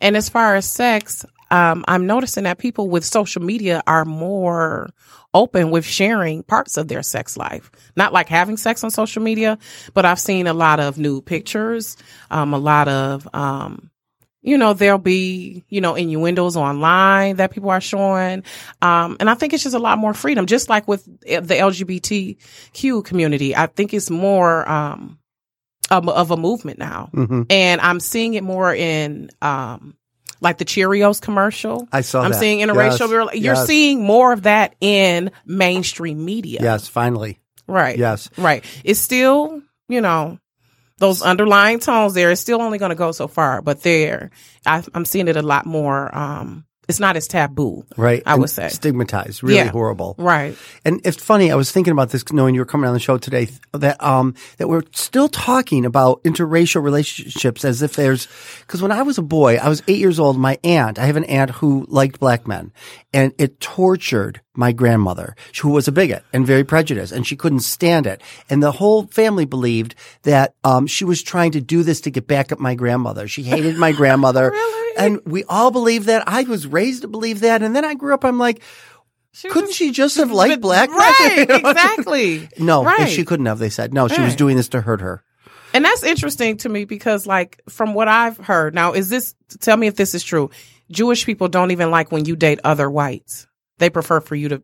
and 0.00 0.16
as 0.16 0.28
far 0.28 0.56
as 0.56 0.66
sex, 0.66 1.24
um, 1.50 1.84
I'm 1.86 2.06
noticing 2.06 2.44
that 2.44 2.58
people 2.58 2.88
with 2.88 3.04
social 3.04 3.42
media 3.42 3.82
are 3.86 4.04
more 4.04 4.90
open 5.34 5.70
with 5.70 5.84
sharing 5.84 6.42
parts 6.42 6.76
of 6.76 6.88
their 6.88 7.02
sex 7.02 7.36
life. 7.36 7.70
Not 7.96 8.12
like 8.12 8.28
having 8.28 8.56
sex 8.56 8.82
on 8.84 8.90
social 8.90 9.22
media, 9.22 9.58
but 9.94 10.04
I've 10.04 10.18
seen 10.18 10.46
a 10.46 10.52
lot 10.54 10.80
of 10.80 10.98
nude 10.98 11.26
pictures, 11.26 11.96
um, 12.30 12.52
a 12.54 12.58
lot 12.58 12.88
of, 12.88 13.28
um, 13.34 13.90
you 14.42 14.58
know, 14.58 14.72
there'll 14.72 14.98
be, 14.98 15.62
you 15.68 15.80
know, 15.80 15.94
innuendos 15.94 16.56
online 16.56 17.36
that 17.36 17.52
people 17.52 17.70
are 17.70 17.80
showing. 17.80 18.42
Um, 18.82 19.16
and 19.20 19.30
I 19.30 19.34
think 19.34 19.52
it's 19.52 19.62
just 19.62 19.76
a 19.76 19.78
lot 19.78 19.98
more 19.98 20.14
freedom, 20.14 20.46
just 20.46 20.68
like 20.68 20.88
with 20.88 21.04
the 21.20 21.54
LGBTQ 21.54 23.04
community. 23.04 23.54
I 23.54 23.66
think 23.66 23.94
it's 23.94 24.10
more, 24.10 24.68
um, 24.68 25.18
of, 25.90 26.08
of 26.08 26.30
a 26.30 26.36
movement 26.36 26.78
now 26.78 27.10
hmm 27.12 27.42
and 27.50 27.80
I'm 27.80 28.00
seeing 28.00 28.34
it 28.34 28.42
more 28.44 28.74
in 28.74 29.28
um 29.42 29.96
like 30.40 30.58
the 30.58 30.64
Cheerios 30.64 31.20
commercial. 31.20 31.86
I 31.92 32.00
saw 32.00 32.22
I'm 32.22 32.32
that. 32.32 32.40
seeing 32.40 32.58
interracial. 32.66 33.08
Yes. 33.32 33.34
You're 33.42 33.54
Yes. 33.54 33.66
seeing 33.66 34.02
more 34.04 34.32
of 34.32 34.42
that 34.42 34.74
in 34.80 35.30
mainstream 35.46 36.24
media. 36.24 36.58
Yes, 36.60 36.88
finally. 36.88 37.38
Right. 37.68 37.96
Yes. 37.96 38.28
Right. 38.36 38.64
It's 38.82 38.98
still, 38.98 39.62
you 39.88 40.00
know, 40.00 40.40
those 40.98 41.22
underlying 41.22 41.78
tones 41.78 42.14
there. 42.14 42.32
It's 42.32 42.40
still 42.40 42.60
only 42.60 42.78
going 42.78 42.88
to 42.90 42.96
go 42.96 43.12
so 43.12 43.28
far, 43.28 43.62
but 43.62 43.82
there, 43.84 44.32
I, 44.66 44.82
I'm 44.94 45.04
seeing 45.04 45.28
it 45.28 45.36
a 45.36 45.42
lot 45.42 45.64
more. 45.64 46.12
Um, 46.12 46.64
it's 46.88 46.98
not 47.00 47.16
as 47.16 47.28
taboo. 47.28 47.84
Right. 47.96 48.22
I 48.26 48.32
And 48.32 48.40
would 48.42 48.50
say. 48.50 48.68
Stigmatized. 48.68 49.42
Really 49.42 49.56
Yeah. 49.56 49.70
horrible. 49.70 50.14
Right. 50.18 50.56
And 50.84 51.00
it's 51.04 51.22
funny, 51.22 51.50
I 51.52 51.54
was 51.54 51.70
thinking 51.70 51.92
about 51.92 52.10
this 52.10 52.24
knowing 52.32 52.54
you 52.54 52.60
were 52.60 52.64
coming 52.66 52.88
on 52.88 52.94
the 52.94 53.00
show 53.00 53.18
today 53.18 53.48
that 53.72 54.02
um 54.02 54.34
that 54.58 54.68
we're 54.68 54.82
still 54.92 55.28
talking 55.28 55.84
about 55.86 56.22
interracial 56.24 56.82
relationships 56.82 57.64
as 57.64 57.82
if 57.82 57.94
there's 57.94 58.26
cuz 58.66 58.82
when 58.82 58.92
I 58.92 59.02
was 59.02 59.16
a 59.18 59.22
boy, 59.22 59.56
I 59.56 59.68
was 59.68 59.82
8 59.86 59.98
years 59.98 60.18
old, 60.18 60.36
my 60.38 60.58
aunt, 60.64 60.98
I 60.98 61.06
have 61.06 61.16
an 61.16 61.24
aunt 61.24 61.50
who 61.52 61.86
liked 61.88 62.18
black 62.18 62.46
men 62.48 62.72
and 63.14 63.32
it 63.38 63.60
tortured 63.60 64.40
my 64.54 64.72
grandmother, 64.72 65.34
who 65.62 65.70
was 65.70 65.88
a 65.88 65.92
bigot 65.92 66.22
and 66.32 66.46
very 66.46 66.64
prejudiced, 66.64 67.12
and 67.12 67.26
she 67.26 67.36
couldn't 67.36 67.60
stand 67.60 68.06
it. 68.06 68.20
And 68.50 68.62
the 68.62 68.72
whole 68.72 69.06
family 69.06 69.44
believed 69.46 69.94
that 70.24 70.54
um, 70.62 70.86
she 70.86 71.04
was 71.04 71.22
trying 71.22 71.52
to 71.52 71.60
do 71.60 71.82
this 71.82 72.02
to 72.02 72.10
get 72.10 72.26
back 72.26 72.52
at 72.52 72.58
my 72.60 72.74
grandmother. 72.74 73.26
She 73.28 73.42
hated 73.42 73.76
my 73.76 73.92
grandmother, 74.00 74.50
Really? 74.50 74.96
and 74.98 75.20
we 75.24 75.44
all 75.44 75.70
believed 75.70 76.06
that. 76.06 76.24
I 76.28 76.42
was 76.42 76.66
raised 76.66 77.02
to 77.02 77.08
believe 77.08 77.40
that, 77.40 77.62
and 77.62 77.74
then 77.74 77.84
I 77.84 77.94
grew 77.94 78.12
up. 78.12 78.24
I'm 78.24 78.38
like, 78.38 78.62
She 79.32 79.48
couldn't 79.48 79.68
just- 79.70 79.78
she 79.78 79.90
just 79.90 80.16
have 80.18 80.30
liked 80.42 80.60
black? 80.60 80.90
Right, 80.90 81.46
exactly. 81.48 82.48
No, 82.58 82.84
Right. 82.84 83.08
she 83.08 83.24
couldn't 83.24 83.46
have. 83.46 83.58
They 83.58 83.70
said 83.70 83.94
no. 83.94 84.08
She 84.08 84.20
was 84.20 84.36
doing 84.36 84.56
this 84.56 84.68
to 84.70 84.80
hurt 84.82 85.00
her. 85.00 85.22
And 85.74 85.82
that's 85.82 86.02
interesting 86.02 86.58
to 86.58 86.68
me 86.68 86.84
because, 86.84 87.26
like, 87.26 87.62
from 87.70 87.94
what 87.94 88.06
I've 88.06 88.36
heard, 88.36 88.74
now 88.74 88.92
is 88.92 89.08
this? 89.08 89.34
Tell 89.60 89.78
me 89.78 89.86
if 89.86 89.96
this 89.96 90.14
is 90.14 90.22
true. 90.22 90.50
Jewish 90.90 91.24
people 91.24 91.48
don't 91.48 91.70
even 91.70 91.90
like 91.90 92.12
when 92.12 92.26
you 92.26 92.36
date 92.36 92.60
other 92.62 92.90
whites. 92.90 93.46
They 93.78 93.90
prefer 93.90 94.20
for 94.20 94.34
you 94.34 94.48
to 94.50 94.62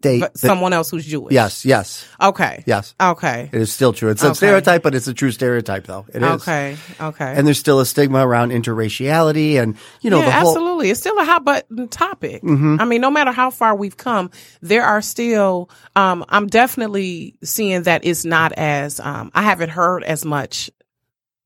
date 0.00 0.20
they- 0.20 0.28
someone 0.48 0.72
else 0.72 0.90
who's 0.90 1.04
Jewish. 1.04 1.32
yes, 1.34 1.64
yes, 1.66 2.06
Okay. 2.22 2.64
yes. 2.66 2.94
Okay. 2.98 3.50
It 3.52 3.60
is 3.60 3.70
still 3.70 3.92
true. 3.92 4.08
It's 4.08 4.22
a 4.22 4.28
Okay. 4.28 4.34
stereotype, 4.34 4.82
but 4.82 4.94
it's 4.94 5.06
a 5.06 5.12
true 5.12 5.30
stereotype, 5.30 5.86
though. 5.86 6.06
It 6.14 6.22
is. 6.22 6.28
Okay. 6.42 6.76
Okay. 6.98 7.34
And 7.36 7.46
there's 7.46 7.58
still 7.58 7.80
a 7.80 7.84
stigma 7.86 8.26
around 8.26 8.50
interraciality, 8.50 9.60
and 9.60 9.76
you 10.00 10.08
know 10.08 10.20
yeah, 10.20 10.24
the 10.24 10.30
whole. 10.32 10.40
Mm-hmm. 10.40 10.56
absolutely. 10.56 10.90
It's 10.90 11.00
still 11.00 11.18
a 11.18 11.24
hot 11.24 11.44
button 11.44 11.88
topic. 11.88 12.40
I 12.42 12.84
mean, 12.86 13.02
no 13.02 13.10
matter 13.10 13.30
how 13.30 13.50
far 13.50 13.74
we've 13.74 13.96
come, 13.96 14.30
there 14.62 14.84
are 14.84 15.02
still. 15.02 15.68
Um, 15.96 16.24
I'm 16.30 16.46
definitely 16.46 17.36
seeing 17.44 17.82
that 17.82 18.00
it's 18.04 18.24
not 18.24 18.52
as. 18.52 19.00
Um, 19.00 19.30
I 19.34 19.42
haven't 19.42 19.68
heard 19.70 20.02
as 20.04 20.24
much 20.24 20.70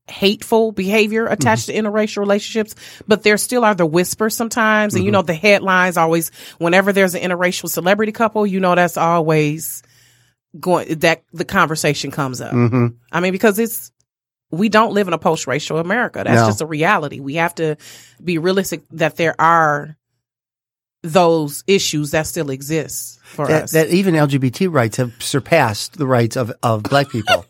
hateful 0.07 0.71
behavior 0.73 1.27
attached 1.27 1.69
Mm-hmm. 1.69 1.85
to 1.85 1.91
interracial 1.91 2.19
relationships, 2.19 2.75
but 3.09 3.23
there 3.23 3.37
still 3.39 3.65
are 3.65 3.75
the 3.75 3.87
whispers 3.87 4.37
sometimes. 4.37 4.95
And 4.95 5.03
you 5.05 5.09
Mm-hmm. 5.09 5.13
know, 5.15 5.23
the 5.23 5.35
headlines 5.35 5.97
always. 5.97 6.31
Whenever 6.59 6.93
there's 6.93 7.15
an 7.15 7.23
interracial 7.23 7.69
celebrity 7.71 8.13
couple, 8.13 8.47
you 8.47 8.61
know 8.61 8.75
that's 8.75 8.97
always 8.97 9.83
going. 10.61 10.99
That 10.99 11.23
the 11.33 11.45
conversation 11.45 12.11
comes 12.11 12.41
up. 12.41 12.53
hmm 12.53 12.89
I 13.11 13.21
mean, 13.21 13.33
because 13.33 13.59
it's 13.59 13.91
we 14.51 14.69
don't 14.69 14.93
live 14.93 15.09
in 15.09 15.15
a 15.15 15.19
post-racial 15.19 15.79
America. 15.79 16.23
That's 16.25 16.43
No. 16.43 16.47
just 16.47 16.61
a 16.61 16.67
reality. 16.67 17.19
We 17.21 17.35
have 17.37 17.55
to 17.57 17.77
be 18.23 18.39
realistic 18.39 18.83
that 18.93 19.17
there 19.17 19.35
are 19.41 19.97
those 21.03 21.65
issues 21.67 22.13
that 22.13 22.27
still 22.27 22.51
exist 22.51 23.21
for 23.23 23.47
That, 23.47 23.65
us. 23.65 23.73
that 23.73 23.89
even 23.89 24.15
LGBT 24.15 24.73
rights 24.73 24.97
have 24.97 25.13
surpassed 25.21 25.99
the 25.99 26.07
rights 26.07 26.37
of, 26.37 26.53
of 26.63 26.83
black 26.85 27.11
people, 27.11 27.44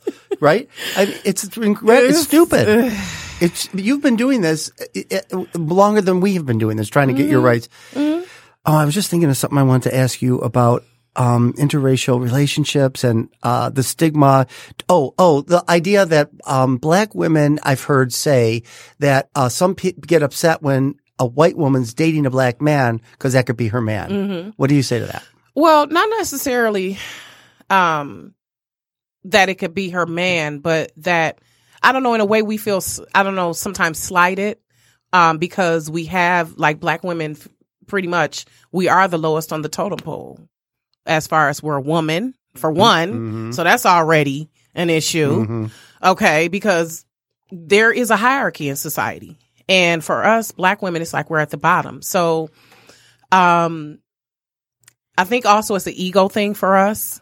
right? 0.44 0.68
I 0.96 1.06
mean, 1.06 1.14
it's 1.24 1.42
it's, 1.44 1.56
it's 1.58 2.20
stupid. 2.22 2.92
It's 3.40 3.68
you've 3.74 4.00
been 4.02 4.14
doing 4.16 4.42
this 4.42 4.70
uh, 4.78 5.18
uh, 5.32 5.44
longer 5.58 6.00
than 6.00 6.20
we 6.20 6.34
have 6.34 6.46
been 6.46 6.58
doing 6.58 6.76
this, 6.76 6.88
trying 6.88 7.08
to 7.08 7.14
get 7.14 7.28
your 7.28 7.40
Mm-hmm. 7.42 7.46
rights. 7.46 7.68
Oh, 8.66 8.74
I 8.76 8.84
was 8.84 8.94
just 8.94 9.10
thinking 9.10 9.28
of 9.28 9.36
something 9.36 9.58
I 9.58 9.62
wanted 9.64 9.90
to 9.90 9.96
ask 9.96 10.22
you 10.22 10.38
about 10.38 10.84
um, 11.16 11.52
interracial 11.54 12.22
relationships 12.22 13.04
and 13.04 13.28
uh, 13.42 13.68
the 13.70 13.82
stigma. 13.82 14.46
Oh, 14.88 15.14
oh, 15.18 15.42
the 15.42 15.62
idea 15.68 16.06
that 16.06 16.30
um, 16.46 16.76
black 16.78 17.14
women, 17.14 17.58
I've 17.62 17.82
heard 17.82 18.12
say 18.12 18.62
that 19.00 19.28
uh, 19.34 19.48
some 19.48 19.74
people 19.74 20.02
get 20.06 20.22
upset 20.22 20.62
when 20.62 20.94
a 21.18 21.26
white 21.26 21.56
woman's 21.58 21.92
dating 21.94 22.26
a 22.26 22.30
black 22.30 22.62
man 22.62 23.00
because 23.12 23.34
that 23.34 23.46
could 23.46 23.56
be 23.56 23.68
her 23.68 23.80
man. 23.82 24.10
Mm-hmm. 24.10 24.50
What 24.56 24.68
do 24.70 24.74
you 24.76 24.82
say 24.82 24.98
to 25.00 25.06
that? 25.06 25.24
well, 25.54 25.86
not 25.86 26.08
necessarily 26.18 26.98
um 27.70 28.34
that 29.24 29.48
it 29.48 29.56
could 29.56 29.74
be 29.74 29.90
her 29.90 30.06
man, 30.06 30.58
but 30.58 30.92
that 30.98 31.40
I 31.82 31.92
don't 31.92 32.02
know 32.02 32.14
in 32.14 32.20
a 32.20 32.26
way 32.26 32.42
we 32.42 32.56
feel 32.56 32.82
I 33.14 33.22
don't 33.22 33.34
know 33.34 33.52
sometimes 33.52 33.98
slighted 33.98 34.58
um 35.12 35.38
because 35.38 35.90
we 35.90 36.06
have 36.06 36.56
like 36.56 36.80
black 36.80 37.04
women 37.04 37.36
pretty 37.86 38.08
much 38.08 38.46
we 38.72 38.88
are 38.88 39.06
the 39.08 39.18
lowest 39.18 39.52
on 39.52 39.62
the 39.62 39.68
totem 39.68 39.98
pole 39.98 40.40
as 41.06 41.26
far 41.26 41.48
as 41.48 41.62
we're 41.62 41.76
a 41.76 41.80
woman 41.82 42.34
for 42.54 42.70
one. 42.70 43.50
Mhm. 43.50 43.54
So 43.54 43.64
that's 43.64 43.84
already 43.86 44.48
an 44.74 44.88
issue. 44.90 45.44
Mhm. 45.46 45.70
Okay. 46.02 46.48
Because 46.48 47.04
there 47.50 47.92
is 47.92 48.10
a 48.10 48.16
hierarchy 48.16 48.68
in 48.68 48.76
society. 48.76 49.38
And 49.68 50.02
for 50.04 50.24
us, 50.24 50.50
black 50.50 50.82
women, 50.82 51.02
it's 51.02 51.12
like 51.12 51.30
we're 51.30 51.38
at 51.38 51.50
the 51.50 51.56
bottom. 51.56 52.02
So, 52.02 52.50
um, 53.32 53.98
I 55.16 55.24
think 55.24 55.46
also 55.46 55.74
it's 55.74 55.86
an 55.86 55.94
ego 55.96 56.28
thing 56.28 56.54
for 56.54 56.76
us. 56.76 57.20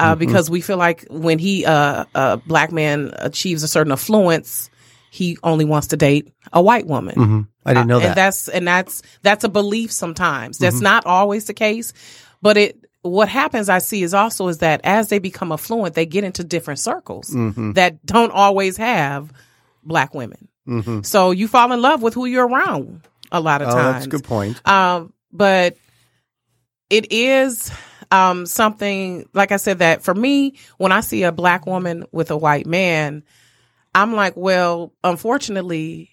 Uh, 0.00 0.14
Mhm. 0.14 0.18
because 0.18 0.50
we 0.50 0.60
feel 0.60 0.76
like 0.78 1.06
when 1.10 1.38
he, 1.38 1.64
uh, 1.66 2.04
a 2.14 2.36
black 2.38 2.72
man 2.72 3.12
achieves 3.18 3.62
a 3.62 3.68
certain 3.68 3.92
affluence, 3.92 4.70
he 5.10 5.36
only 5.42 5.64
wants 5.64 5.88
to 5.88 5.96
date 5.96 6.32
a 6.52 6.62
white 6.62 6.86
woman. 6.86 7.14
Mhm. 7.16 7.46
I 7.66 7.74
didn't 7.74 7.88
know 7.88 7.96
Uh, 7.96 8.00
that. 8.00 8.08
And 8.08 8.16
that's 8.16 8.48
and 8.48 8.66
that's 8.66 9.02
that's 9.22 9.44
a 9.44 9.48
belief 9.48 9.92
sometimes. 9.92 10.58
That's 10.58 10.76
Mhm. 10.78 10.82
not 10.82 11.06
always 11.06 11.44
the 11.46 11.54
case, 11.54 11.92
but 12.42 12.56
it 12.56 12.76
what 13.02 13.28
happens 13.28 13.68
I 13.68 13.78
see 13.78 14.02
is 14.02 14.12
also 14.14 14.48
is 14.48 14.58
that 14.58 14.80
as 14.84 15.08
they 15.08 15.18
become 15.18 15.52
affluent, 15.52 15.94
they 15.94 16.04
get 16.06 16.22
into 16.22 16.44
different 16.44 16.78
circles 16.80 17.30
Mhm. 17.30 17.74
that 17.74 18.04
don't 18.04 18.30
always 18.32 18.76
have 18.76 19.32
black 19.82 20.14
women. 20.14 20.48
Mhm. 20.68 21.04
So 21.06 21.30
you 21.30 21.48
fall 21.48 21.72
in 21.72 21.80
love 21.82 22.02
with 22.02 22.12
who 22.14 22.26
you're 22.26 22.46
around 22.46 23.00
a 23.32 23.40
lot 23.40 23.62
of 23.62 23.68
Oh, 23.68 23.72
times. 23.72 23.94
that's 23.94 24.06
a 24.06 24.08
good 24.10 24.24
point. 24.24 24.60
Um, 24.68 25.12
but 25.32 25.76
it 26.90 27.10
is 27.12 27.70
um, 28.10 28.46
something 28.46 29.28
like 29.32 29.52
I 29.52 29.56
said 29.56 29.78
that 29.80 30.02
for 30.02 30.14
me, 30.14 30.54
when 30.78 30.92
I 30.92 31.00
see 31.00 31.22
a 31.22 31.32
black 31.32 31.66
woman 31.66 32.06
with 32.12 32.30
a 32.30 32.36
white 32.36 32.66
man, 32.66 33.22
I'm 33.94 34.14
like, 34.14 34.36
well, 34.36 34.92
unfortunately, 35.04 36.10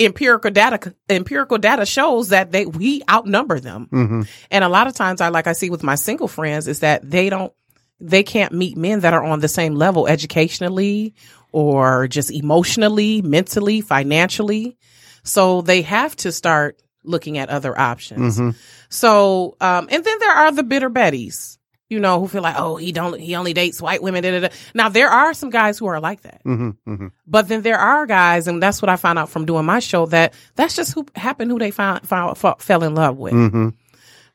empirical 0.00 0.50
data 0.50 0.94
empirical 1.08 1.58
data 1.58 1.86
shows 1.86 2.28
that 2.28 2.52
they 2.52 2.66
we 2.66 3.02
outnumber 3.10 3.60
them. 3.60 3.86
hmm 3.90 4.22
And 4.50 4.64
a 4.64 4.68
lot 4.68 4.86
of 4.86 4.94
times 4.94 5.20
I 5.20 5.28
like 5.28 5.46
I 5.46 5.52
see 5.52 5.70
with 5.70 5.82
my 5.82 5.94
single 5.94 6.28
friends 6.28 6.68
is 6.68 6.80
that 6.80 7.08
they 7.08 7.30
don't 7.30 7.52
they 8.00 8.22
can't 8.22 8.52
meet 8.52 8.76
men 8.76 9.00
that 9.00 9.12
are 9.12 9.24
on 9.24 9.40
the 9.40 9.48
same 9.48 9.74
level 9.74 10.06
educationally 10.06 11.14
or 11.50 12.06
just 12.08 12.30
emotionally, 12.30 13.22
mentally, 13.22 13.80
financially. 13.80 14.76
So 15.24 15.62
they 15.62 15.82
have 15.82 16.14
to 16.16 16.32
start 16.32 16.80
looking 17.04 17.38
at 17.38 17.48
other 17.48 17.78
options. 17.78 18.38
hmm 18.38 18.50
So, 18.88 19.56
um, 19.60 19.88
and 19.90 20.04
then 20.04 20.18
there 20.18 20.32
are 20.32 20.52
the 20.52 20.62
bitter 20.62 20.90
betties, 20.90 21.58
you 21.88 22.00
know, 22.00 22.20
who 22.20 22.28
feel 22.28 22.42
like, 22.42 22.56
oh, 22.58 22.76
he 22.76 22.92
don't, 22.92 23.18
he 23.18 23.34
only 23.34 23.52
dates 23.54 23.80
white 23.80 24.02
women. 24.02 24.22
Da, 24.22 24.30
da, 24.32 24.48
da. 24.48 24.54
Now 24.74 24.88
there 24.88 25.08
are 25.08 25.32
some 25.34 25.50
guys 25.50 25.78
who 25.78 25.86
are 25.86 26.00
like 26.00 26.22
that, 26.22 26.40
hmm 26.42 26.70
hmm 26.84 27.06
but 27.26 27.48
then 27.48 27.62
there 27.62 27.78
are 27.78 28.06
guys, 28.06 28.48
and 28.48 28.62
that's 28.62 28.82
what 28.82 28.88
I 28.88 28.96
found 28.96 29.18
out 29.18 29.28
from 29.28 29.46
doing 29.46 29.64
my 29.64 29.78
show 29.78 30.06
that 30.06 30.34
that's 30.54 30.76
just 30.76 30.92
who 30.94 31.06
happened, 31.14 31.50
who 31.50 31.58
they 31.58 31.70
found, 31.70 32.06
found 32.08 32.36
fell 32.36 32.82
in 32.84 32.94
love 32.94 33.16
with. 33.16 33.32
hmm 33.32 33.68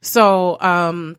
So, 0.02 0.60
um, 0.62 1.18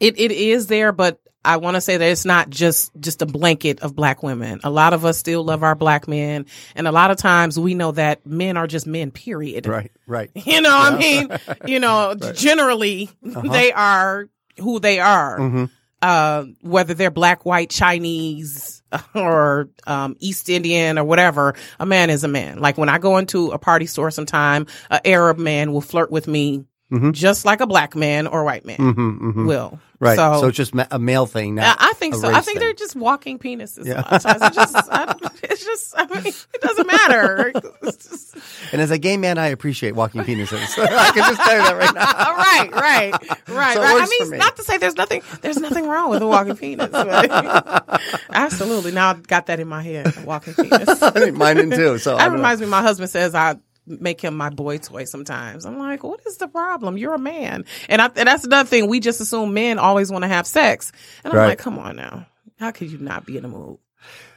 it, 0.00 0.18
it 0.18 0.32
is 0.32 0.66
there, 0.66 0.92
but 0.92 1.20
I 1.44 1.58
want 1.58 1.74
to 1.76 1.80
say 1.80 1.96
that 1.96 2.08
it's 2.10 2.24
not 2.24 2.48
just, 2.50 2.90
just 2.98 3.20
a 3.22 3.26
blanket 3.26 3.80
of 3.80 3.94
black 3.94 4.22
women. 4.22 4.60
A 4.64 4.70
lot 4.70 4.92
of 4.94 5.04
us 5.04 5.18
still 5.18 5.44
love 5.44 5.62
our 5.62 5.74
black 5.74 6.08
men. 6.08 6.46
And 6.74 6.88
a 6.88 6.92
lot 6.92 7.10
of 7.10 7.16
times 7.18 7.58
we 7.58 7.74
know 7.74 7.92
that 7.92 8.24
men 8.26 8.56
are 8.56 8.66
just 8.66 8.86
men, 8.86 9.10
period. 9.10 9.66
Right, 9.66 9.92
right. 10.06 10.30
You 10.46 10.60
know, 10.60 10.76
I 10.76 10.96
mean, 10.96 11.28
you 11.66 11.80
know, 11.80 12.14
generally 12.34 13.10
Uh-huh. 13.24 13.42
they 13.52 13.72
are 13.72 14.28
who 14.58 14.78
they 14.80 15.00
are. 15.00 15.38
hmm 15.38 15.64
Uh, 16.02 16.44
whether 16.60 16.92
they're 16.94 17.10
black, 17.10 17.44
white, 17.46 17.70
Chinese, 17.70 18.82
or 19.14 19.68
um, 19.86 20.16
East 20.20 20.48
Indian 20.50 20.98
or 20.98 21.04
whatever, 21.04 21.54
a 21.80 21.86
man 21.86 22.10
is 22.10 22.24
a 22.24 22.28
man. 22.28 22.58
Like 22.58 22.76
when 22.78 22.88
I 22.90 22.98
go 22.98 23.16
into 23.16 23.50
a 23.52 23.58
party 23.58 23.86
store 23.86 24.10
sometime, 24.10 24.66
an 24.90 25.00
Arab 25.04 25.38
man 25.38 25.72
will 25.72 25.80
flirt 25.80 26.10
with 26.10 26.28
me 26.28 26.64
Mhm. 26.92 27.12
just 27.12 27.44
like 27.46 27.60
a 27.60 27.66
black 27.66 27.96
man 27.96 28.26
or 28.26 28.44
white 28.44 28.64
man 28.66 28.76
hmm 28.76 28.92
hmm 29.32 29.46
will. 29.46 29.78
Right. 30.00 30.16
So, 30.16 30.40
So, 30.42 30.46
it's 30.48 30.56
just 30.56 30.74
a 30.90 30.98
male 30.98 31.24
thing. 31.24 31.58
I 31.58 31.62
Not 31.62 31.76
I 31.80 31.92
think 31.94 32.14
so. 32.14 32.28
I 32.28 32.34
think 32.42 32.44
thing. 32.44 32.58
they're 32.58 32.74
just 32.74 32.94
walking 32.94 33.38
penises. 33.38 33.86
Yeah. 33.86 34.00
A 34.00 34.02
lot 34.02 34.12
of 34.12 34.22
times. 34.22 34.42
It's 34.42 34.54
just, 34.56 34.88
I, 34.90 35.14
it's 35.44 35.64
just, 35.64 35.94
I 35.96 36.06
mean, 36.06 36.26
it 36.26 36.60
doesn't 36.60 36.86
matter. 36.86 37.52
Just- 37.84 38.36
And 38.72 38.82
as 38.82 38.90
a 38.90 38.98
gay 38.98 39.16
man, 39.16 39.38
I 39.38 39.46
appreciate 39.46 39.94
walking 39.94 40.20
penises. 40.22 40.78
I 40.78 41.10
can 41.12 41.24
just 41.24 41.40
tell 41.40 41.56
you 41.56 41.62
that 41.62 41.76
right 41.76 41.94
now. 41.94 42.26
All 42.26 42.34
right, 42.36 42.70
right, 42.72 43.12
right, 43.48 43.74
So 43.74 43.80
right. 43.80 44.02
I 44.02 44.06
mean, 44.20 44.30
me. 44.32 44.38
not 44.38 44.54
to 44.56 44.62
say 44.62 44.76
there's 44.76 44.96
nothing, 44.96 45.22
there's 45.40 45.58
nothing 45.58 45.86
wrong 45.88 46.10
with 46.10 46.20
a 46.22 46.26
walking 46.26 46.56
penis. 46.56 46.90
absolutely. 48.32 48.92
Now 48.92 49.10
I've 49.10 49.26
got 49.26 49.46
that 49.46 49.58
in 49.60 49.68
my 49.68 49.82
head, 49.82 50.12
a 50.16 50.20
walking 50.20 50.54
penis. 50.54 51.02
I 51.02 51.12
mean, 51.18 51.38
mine 51.38 51.58
in 51.58 51.70
too. 51.70 51.98
So 51.98 52.16
That 52.16 52.24
don't 52.24 52.32
know. 52.32 52.36
reminds 52.38 52.60
me. 52.60 52.66
My 52.66 52.82
husband 52.82 53.10
says 53.10 53.34
I 53.34 53.56
make 53.86 54.20
him 54.20 54.36
my 54.36 54.50
boy 54.50 54.78
toy 54.78 55.04
sometimes. 55.04 55.64
I'm 55.66 55.78
like, 55.78 56.02
what 56.02 56.20
is 56.26 56.36
the 56.38 56.48
problem? 56.48 56.96
You're 56.96 57.14
a 57.14 57.18
man, 57.18 57.64
and, 57.88 58.00
I, 58.02 58.06
and 58.16 58.26
that's 58.28 58.44
another 58.44 58.68
thing. 58.68 58.88
We 58.88 59.00
just 59.00 59.20
assume 59.20 59.54
men 59.54 59.78
always 59.78 60.10
want 60.10 60.22
to 60.22 60.28
have 60.28 60.46
sex, 60.46 60.92
and 61.24 61.32
I'm 61.32 61.38
Right. 61.38 61.46
like, 61.48 61.58
come 61.58 61.78
on 61.78 61.96
now, 61.96 62.26
how 62.58 62.70
could 62.70 62.90
you 62.90 62.98
not 62.98 63.26
be 63.26 63.36
in 63.36 63.42
the 63.42 63.48
mood? 63.48 63.78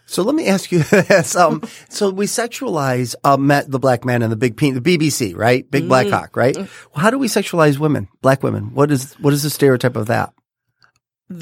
So 0.09 0.23
let 0.23 0.35
me 0.35 0.47
ask 0.47 0.71
you 0.71 0.79
this. 0.83 1.35
Um, 1.35 1.61
so 1.89 2.09
we 2.09 2.27
sexualize 2.27 3.13
uh, 3.25 3.35
Matt, 3.35 3.69
the 3.69 3.77
black 3.79 4.05
man 4.05 4.21
and 4.21 4.31
the 4.31 4.37
big 4.37 4.55
pe- 4.55 4.71
the 4.71 4.79
BBC, 4.79 5.35
right? 5.35 5.69
Big 5.69 5.81
Mm-hmm. 5.83 5.89
black 5.89 6.09
cock, 6.09 6.37
right? 6.37 6.55
Well, 6.55 6.67
how 6.95 7.09
do 7.11 7.17
we 7.17 7.27
sexualize 7.27 7.77
women, 7.77 8.07
black 8.21 8.41
women? 8.41 8.73
What 8.73 8.89
is 8.89 9.13
what 9.15 9.33
is 9.33 9.43
the 9.43 9.49
stereotype 9.49 9.97
of 9.97 10.05
that? 10.07 10.31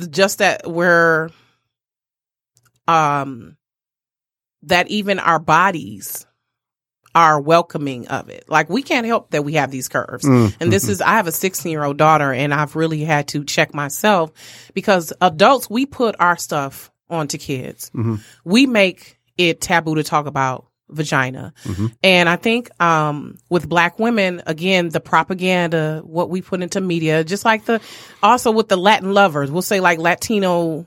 Just 0.10 0.40
that 0.40 0.68
we're, 0.68 1.30
um, 2.88 3.58
that 4.64 4.88
even 4.90 5.20
our 5.20 5.38
bodies 5.40 6.26
are 7.16 7.40
welcoming 7.40 8.08
of 8.10 8.30
it. 8.30 8.44
Like 8.48 8.70
we 8.70 8.84
can't 8.84 9.08
help 9.08 9.32
that 9.32 9.46
we 9.46 9.54
have 9.54 9.72
these 9.72 9.88
curves. 9.88 10.26
Mm, 10.26 10.56
and 10.60 10.72
this 10.72 10.84
mm-hmm. 10.84 10.92
is, 10.92 11.02
I 11.02 11.14
have 11.14 11.28
a 11.28 11.32
16 11.32 11.72
year 11.72 11.84
old 11.84 11.98
daughter 11.98 12.32
and 12.34 12.54
I've 12.54 12.76
really 12.76 13.04
had 13.04 13.30
to 13.30 13.46
check 13.46 13.74
myself 13.74 14.32
because 14.74 15.14
adults, 15.22 15.70
we 15.70 15.86
put 15.86 16.16
our 16.20 16.38
stuff 16.38 16.92
onto 17.10 17.38
kids. 17.38 17.90
Mm-hmm. 17.96 18.16
We 18.44 18.68
make 18.68 19.18
it 19.38 19.62
taboo 19.62 19.96
to 19.96 20.04
talk 20.04 20.26
about 20.26 20.68
vagina. 20.90 21.54
Mm-hmm. 21.64 21.88
And 22.04 22.30
I 22.30 22.36
think, 22.36 22.70
um, 22.82 23.38
with 23.50 23.68
black 23.68 23.98
women, 23.98 24.44
again, 24.46 24.90
the 24.90 25.00
propaganda, 25.00 26.02
what 26.04 26.30
we 26.30 26.42
put 26.42 26.62
into 26.62 26.82
media, 26.82 27.24
just 27.24 27.46
like 27.46 27.66
the, 27.66 27.82
also 28.22 28.52
with 28.52 28.68
the 28.68 28.78
Latin 28.78 29.14
lovers, 29.14 29.50
we'll 29.50 29.62
say 29.62 29.80
like 29.80 30.00
Latino 30.00 30.86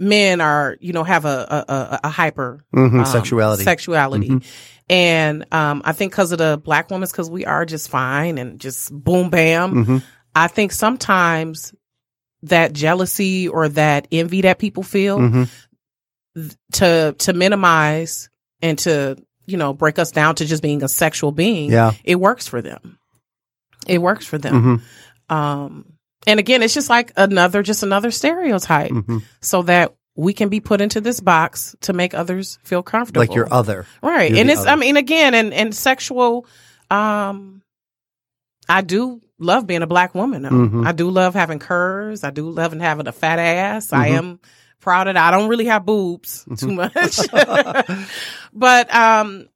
men 0.00 0.40
are, 0.40 0.76
you 0.80 0.92
know, 0.92 1.04
have 1.04 1.24
a, 1.26 1.64
a, 1.68 1.72
a, 1.72 2.00
a 2.04 2.08
hyper 2.08 2.64
Mhm, 2.74 3.00
um, 3.00 3.04
sexuality. 3.06 3.62
sexuality. 3.62 4.40
And 4.88 5.44
um, 5.54 5.82
I 5.84 5.92
think 5.92 6.10
because 6.12 6.32
of 6.32 6.38
the 6.38 6.60
black 6.62 6.90
women, 6.90 7.06
because 7.08 7.30
we 7.30 7.44
are 7.44 7.64
just 7.64 7.88
fine 7.90 8.38
and 8.38 8.58
just 8.58 8.92
boom 8.92 9.30
bam. 9.30 9.84
Mhm. 9.84 10.02
I 10.34 10.48
think 10.48 10.72
sometimes 10.72 11.72
that 12.44 12.72
jealousy 12.72 13.46
or 13.46 13.68
that 13.68 14.08
envy 14.10 14.40
that 14.40 14.58
people 14.58 14.82
feel 14.82 15.18
Mhm. 15.18 15.48
th- 16.34 16.56
to 16.72 17.14
to 17.18 17.32
minimize 17.34 18.30
and 18.62 18.78
to 18.80 19.16
you 19.46 19.56
know 19.58 19.74
break 19.74 19.98
us 19.98 20.10
down 20.10 20.34
to 20.36 20.46
just 20.46 20.62
being 20.62 20.82
a 20.82 20.88
sexual 20.88 21.30
being. 21.32 21.70
Yeah. 21.70 21.92
it 22.02 22.16
works 22.16 22.46
for 22.48 22.62
them. 22.62 22.98
It 23.86 23.98
works 24.00 24.24
for 24.26 24.38
them. 24.38 24.82
Mhm. 25.30 25.34
Um, 25.34 25.84
and 26.26 26.38
again, 26.40 26.62
it's 26.62 26.74
just 26.74 26.90
like 26.90 27.12
another, 27.16 27.62
just 27.62 27.82
another 27.82 28.10
stereotype, 28.10 28.90
Mhm. 28.90 29.22
so 29.40 29.62
that 29.62 29.94
we 30.16 30.32
can 30.34 30.48
be 30.48 30.60
put 30.60 30.80
into 30.80 31.00
this 31.00 31.20
box 31.20 31.74
to 31.82 31.92
make 31.92 32.12
others 32.14 32.58
feel 32.62 32.82
comfortable. 32.82 33.20
Like 33.20 33.34
your 33.34 33.52
other. 33.52 33.86
Right. 34.02 34.30
You're 34.30 34.40
and 34.40 34.50
it's, 34.50 34.60
other. 34.60 34.70
I 34.70 34.76
mean, 34.76 34.96
again, 34.96 35.34
and, 35.34 35.54
and 35.54 35.74
sexual, 35.74 36.46
um, 36.90 37.62
I 38.68 38.82
do 38.82 39.20
love 39.38 39.66
being 39.66 39.82
a 39.82 39.86
black 39.86 40.14
woman. 40.14 40.42
Mhm. 40.42 40.86
I 40.86 40.92
do 40.92 41.08
love 41.10 41.34
having 41.34 41.58
curves. 41.58 42.22
I 42.24 42.30
do 42.30 42.50
love 42.50 42.72
having 42.72 43.06
a 43.06 43.12
fat 43.12 43.38
ass. 43.38 43.92
I 43.92 44.10
Mhm. 44.10 44.18
am 44.18 44.40
proud 44.80 45.08
of 45.08 45.14
that. 45.14 45.32
I 45.32 45.36
don't 45.36 45.48
really 45.48 45.66
have 45.66 45.86
boobs 45.86 46.44
Mm-hmm. 46.48 46.68
too 46.68 46.72
much, 46.74 48.06
but, 48.52 48.94
um, 48.94 49.46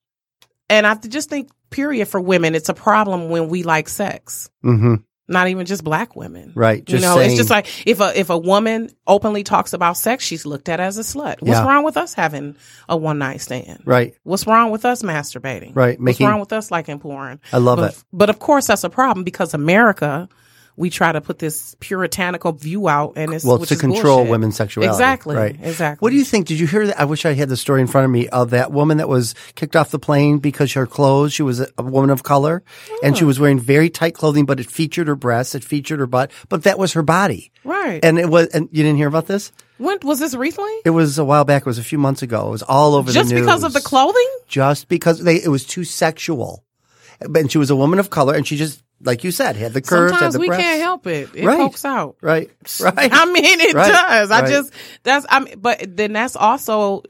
and 0.71 0.87
I 0.87 0.94
just 0.94 1.28
think 1.28 1.50
period 1.71 2.06
for 2.09 2.21
women, 2.21 2.54
it's 2.54 2.68
a 2.68 2.75
problem 2.75 3.28
when 3.28 3.49
we 3.49 3.62
like 3.64 3.88
sex. 3.88 4.49
hmm 4.62 4.97
Not 5.26 5.48
even 5.48 5.64
just 5.64 5.82
black 5.82 6.14
women. 6.16 6.52
Right. 6.54 6.86
you 6.88 6.98
know, 6.98 7.16
saying, 7.16 7.30
it's 7.30 7.38
just 7.38 7.48
like 7.48 7.66
if 7.86 8.00
a 8.00 8.18
if 8.18 8.28
a 8.28 8.36
woman 8.36 8.90
openly 9.06 9.42
talks 9.42 9.72
about 9.72 9.96
sex, 9.96 10.22
she's 10.22 10.44
looked 10.44 10.68
at 10.68 10.80
as 10.80 10.98
a 10.98 11.00
slut. 11.00 11.40
What's 11.40 11.44
Yeah. 11.46 11.66
wrong 11.66 11.82
with 11.82 11.96
us 11.96 12.12
having 12.12 12.56
a 12.90 12.96
one 12.96 13.18
night 13.18 13.40
stand? 13.40 13.82
right. 13.86 14.14
What's 14.24 14.46
wrong 14.46 14.70
with 14.70 14.84
us 14.84 15.02
masturbating? 15.02 15.74
Right. 15.74 15.98
What's 15.98 16.20
wrong 16.20 16.40
with 16.40 16.52
us 16.52 16.70
liking 16.70 16.98
porn? 16.98 17.40
I 17.54 17.58
love 17.58 17.78
but, 17.78 17.92
it. 17.94 18.04
But 18.12 18.28
of 18.28 18.38
course, 18.38 18.66
that's 18.66 18.84
a 18.84 18.90
problem 18.90 19.24
because 19.24 19.54
America, 19.54 20.28
we 20.76 20.90
try 20.90 21.12
to 21.12 21.20
put 21.20 21.38
this 21.38 21.76
puritanical 21.80 22.52
view 22.52 22.88
out, 22.88 23.14
and 23.16 23.32
it's 23.32 23.44
Well, 23.44 23.58
to 23.58 23.76
control 23.76 24.18
bullshit. 24.18 24.30
women's 24.30 24.56
sexuality. 24.56 24.92
Exactly. 24.92 25.36
Right. 25.36 25.56
Exactly. 25.60 26.04
What 26.04 26.10
do 26.10 26.16
you 26.16 26.24
think? 26.24 26.46
Did 26.46 26.58
you 26.58 26.66
hear 26.66 26.86
that? 26.88 27.00
I 27.00 27.04
wish 27.04 27.24
I 27.24 27.34
had 27.34 27.48
the 27.48 27.56
story 27.56 27.80
in 27.80 27.86
front 27.86 28.04
of 28.04 28.10
me 28.10 28.28
of 28.28 28.50
that 28.50 28.72
woman 28.72 28.98
that 28.98 29.08
was 29.08 29.34
kicked 29.54 29.76
off 29.76 29.90
the 29.90 29.98
plane 29.98 30.38
because 30.38 30.72
her 30.72 30.86
clothes, 30.86 31.32
she 31.32 31.42
was 31.42 31.60
a, 31.60 31.68
woman 31.78 32.10
of 32.10 32.22
color 32.22 32.62
and 33.02 33.16
she 33.16 33.24
oh. 33.24 33.26
was 33.28 33.38
wearing 33.38 33.60
very 33.60 33.88
tight 33.88 34.14
clothing, 34.14 34.46
but 34.46 34.58
it 34.58 34.66
featured 34.66 35.06
her 35.06 35.14
breasts, 35.14 35.54
it 35.54 35.62
featured 35.62 36.00
her 36.00 36.06
butt, 36.06 36.32
but 36.48 36.64
that 36.64 36.78
was 36.78 36.94
her 36.94 37.02
body. 37.02 37.52
Right. 37.62 38.04
And 38.04 38.18
it 38.18 38.28
was, 38.28 38.48
and 38.48 38.68
you 38.72 38.82
didn't 38.82 38.96
hear 38.96 39.08
about 39.08 39.26
this? 39.26 39.52
when 39.78 39.98
was 40.02 40.18
this 40.20 40.34
recently? 40.34 40.72
It 40.84 40.90
was 40.90 41.18
a 41.18 41.24
while 41.24 41.44
back. 41.44 41.62
It 41.62 41.66
was 41.66 41.78
a 41.78 41.84
few 41.84 41.98
months 41.98 42.22
ago. 42.22 42.48
It 42.48 42.50
was 42.50 42.62
all 42.62 42.94
over 42.94 43.10
Just 43.10 43.28
the 43.28 43.34
news. 43.36 43.46
Just 43.46 43.46
because 43.46 43.64
of 43.64 43.72
the 43.72 43.80
clothing? 43.80 44.28
Just 44.48 44.88
because 44.88 45.22
they, 45.22 45.36
it 45.36 45.48
was 45.48 45.64
too 45.64 45.84
sexual. 45.84 46.64
And 47.20 47.50
she 47.50 47.58
was 47.58 47.70
a 47.70 47.76
woman 47.76 47.98
of 47.98 48.10
color 48.10 48.34
and 48.34 48.46
she 48.46 48.56
just, 48.56 48.82
like 49.04 49.23
you 49.25 49.30
said, 49.30 49.56
had 49.56 49.73
the 49.75 49.82
curves, 49.82 50.12
Sometimes 50.12 50.34
the 50.34 50.40
we 50.40 50.46
breasts. 50.49 50.62
can't 50.64 50.80
help 50.80 51.06
it. 51.06 51.30
It 51.34 51.44
Right. 51.46 51.58
pokes 51.58 51.84
out. 51.84 52.16
Right. 52.20 52.50
Right. 52.80 53.11
I 53.12 53.26
mean, 53.26 53.61
it 53.61 53.75
Right. 53.75 53.92
does. 53.92 54.30
I 54.30 54.49
just 54.49 54.73
that's 55.02 55.26
I 55.28 55.40
mean, 55.40 55.58
but 55.58 55.84
then 55.96 56.12
that's 56.12 56.37
also 56.37 57.02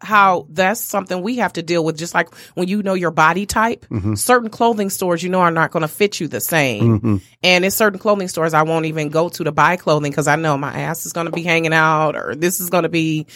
how 0.00 0.46
that's 0.50 0.80
something 0.80 1.22
we 1.22 1.36
have 1.36 1.54
to 1.54 1.62
deal 1.62 1.82
with. 1.84 1.96
Just 1.96 2.12
like 2.14 2.34
when 2.54 2.68
you 2.68 2.82
know 2.82 2.92
your 2.94 3.10
body 3.10 3.46
type, 3.46 3.86
Mm-hmm. 3.90 4.14
certain 4.16 4.50
clothing 4.50 4.90
stores 4.90 5.22
you 5.22 5.30
know 5.30 5.40
are 5.40 5.50
not 5.50 5.70
going 5.70 5.80
to 5.82 5.88
fit 5.88 6.20
you 6.20 6.28
the 6.28 6.40
same, 6.40 6.98
Mm-hmm. 6.98 7.16
and 7.42 7.64
it's 7.64 7.74
certain 7.76 7.98
clothing 7.98 8.28
stores 8.28 8.52
I 8.52 8.62
won't 8.64 8.84
even 8.86 9.08
go 9.08 9.30
to 9.30 9.44
to 9.44 9.52
buy 9.52 9.76
clothing 9.76 10.10
because 10.10 10.28
I 10.28 10.36
know 10.36 10.58
my 10.58 10.72
ass 10.78 11.06
is 11.06 11.12
going 11.14 11.26
to 11.26 11.32
be 11.32 11.42
hanging 11.42 11.72
out 11.72 12.16
or 12.16 12.34
this 12.34 12.60
is 12.60 12.68
going 12.68 12.82
to 12.82 12.88
be. 12.90 13.26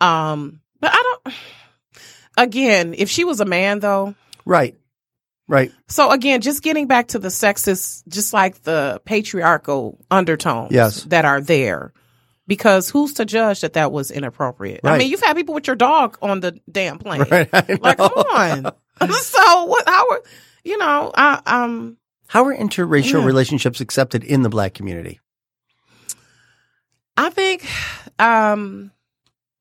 Um, 0.00 0.60
but 0.80 0.92
I 0.92 1.02
don't. 1.24 1.34
Again, 2.36 2.94
if 2.98 3.08
she 3.10 3.24
was 3.24 3.40
a 3.40 3.44
man 3.44 3.78
though, 3.80 4.14
right. 4.44 4.76
Right. 5.46 5.70
so 5.88 6.10
again, 6.10 6.40
just 6.40 6.62
getting 6.62 6.86
back 6.86 7.08
to 7.08 7.18
the 7.18 7.28
sexist, 7.28 8.02
just 8.08 8.32
like 8.32 8.62
the 8.62 9.00
patriarchal 9.04 9.98
undertones 10.10 10.72
Yes. 10.72 11.02
that 11.04 11.24
are 11.26 11.40
there. 11.40 11.92
Because 12.46 12.90
who's 12.90 13.14
to 13.14 13.24
judge 13.24 13.60
that 13.62 13.72
that 13.74 13.90
was 13.92 14.10
inappropriate? 14.10 14.80
I 14.84 14.98
mean, 14.98 15.10
you've 15.10 15.22
had 15.22 15.34
people 15.36 15.54
with 15.54 15.66
your 15.66 15.76
dog 15.76 16.18
on 16.22 16.40
the 16.40 16.58
damn 16.70 16.98
plane. 16.98 17.24
Right. 17.30 17.52
Like, 17.82 17.96
come 17.98 18.12
on. 18.12 18.72
so 19.12 19.64
what? 19.64 19.86
How? 19.88 20.08
are- 20.10 20.22
You 20.62 20.76
know, 20.78 21.10
I 21.14 21.40
um, 21.46 21.96
How 22.26 22.44
are 22.44 22.54
interracial 22.56 23.20
Yeah. 23.20 23.26
relationships 23.26 23.80
accepted 23.80 24.24
in 24.24 24.42
the 24.42 24.48
black 24.50 24.72
community? 24.74 25.20
I 27.16 27.30
think, 27.30 27.66
um, 28.18 28.90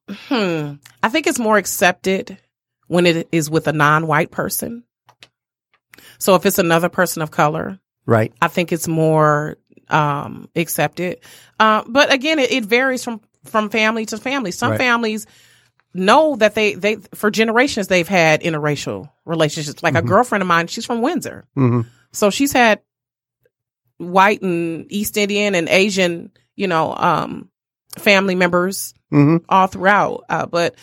hmm, 0.10 0.74
I 1.04 1.10
think 1.10 1.28
it's 1.28 1.40
more 1.40 1.58
accepted 1.58 2.38
when 2.88 3.06
it 3.06 3.28
is 3.32 3.50
with 3.50 3.68
a 3.68 3.74
non-white 3.74 4.32
person. 4.32 4.84
So 6.24 6.36
if 6.36 6.46
it's 6.46 6.58
another 6.58 6.88
person 6.88 7.22
of 7.22 7.32
color, 7.32 7.80
Right. 8.06 8.34
I 8.42 8.48
think 8.48 8.72
it's 8.72 8.88
more 8.88 9.58
um, 9.90 10.50
accepted. 10.56 11.20
Uh, 11.60 11.84
but 11.88 12.14
again, 12.14 12.40
it, 12.40 12.52
it 12.52 12.66
varies 12.66 13.04
from 13.04 13.20
from 13.44 13.70
family 13.70 14.06
to 14.06 14.18
family. 14.18 14.52
Some 14.52 14.72
Right. 14.72 14.78
families 14.78 15.28
know 15.94 16.38
that 16.38 16.56
they 16.56 16.76
they 16.76 16.96
for 17.14 17.30
generations 17.30 17.88
they've 17.90 18.08
had 18.08 18.42
interracial 18.42 19.10
relationships. 19.26 19.84
Like 19.84 19.96
a 19.96 20.02
girlfriend 20.02 20.42
of 20.42 20.48
mine, 20.48 20.68
she's 20.68 20.86
from 20.86 21.02
Windsor, 21.02 21.46
hmm 21.56 21.82
so 22.14 22.30
she's 22.30 22.54
had 22.54 22.80
white 23.98 24.42
and 24.42 24.86
East 24.92 25.18
Indian 25.18 25.56
and 25.56 25.68
Asian, 25.68 26.32
you 26.56 26.68
know, 26.68 26.96
um, 26.96 27.50
family 27.98 28.36
members 28.36 28.94
hmm 29.10 29.38
all 29.50 29.68
throughout. 29.68 30.24
Uh, 30.30 30.46
but 30.46 30.76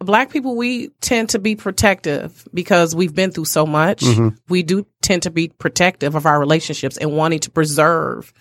black 0.00 0.30
people, 0.30 0.56
we 0.56 0.88
tend 1.00 1.30
to 1.30 1.38
be 1.38 1.56
protective 1.56 2.46
because 2.54 2.94
we've 2.94 3.14
been 3.14 3.30
through 3.32 3.46
so 3.46 3.66
much. 3.66 4.00
Mhm. 4.02 4.36
We 4.48 4.62
do 4.62 4.86
tend 5.02 5.22
to 5.24 5.30
be 5.30 5.48
protective 5.48 6.14
of 6.14 6.24
our 6.26 6.38
relationships 6.38 6.96
and 6.96 7.12
wanting 7.12 7.40
to 7.40 7.50
preserve 7.50 8.32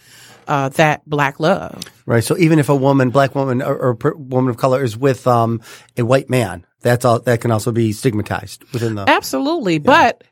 uh, 0.48 0.70
that 0.70 1.02
black 1.10 1.40
love. 1.42 1.84
Right. 2.06 2.24
So 2.24 2.38
even 2.38 2.58
if 2.60 2.70
a 2.70 2.76
woman, 2.76 3.10
black 3.10 3.36
woman, 3.36 3.62
or, 3.62 3.76
or 3.76 3.96
per, 3.96 4.14
woman 4.16 4.50
of 4.50 4.56
color 4.58 4.82
is 4.82 4.96
with 4.96 5.28
um, 5.28 5.60
a 5.98 6.06
white 6.06 6.30
man, 6.30 6.66
that's 6.82 7.04
all. 7.04 7.20
That 7.20 7.42
can 7.42 7.52
also 7.52 7.74
be 7.74 7.92
stigmatized 7.92 8.64
within 8.72 8.96
the. 8.96 9.10
Absolutely. 9.10 9.80
But 9.80 10.24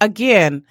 again, 0.00 0.64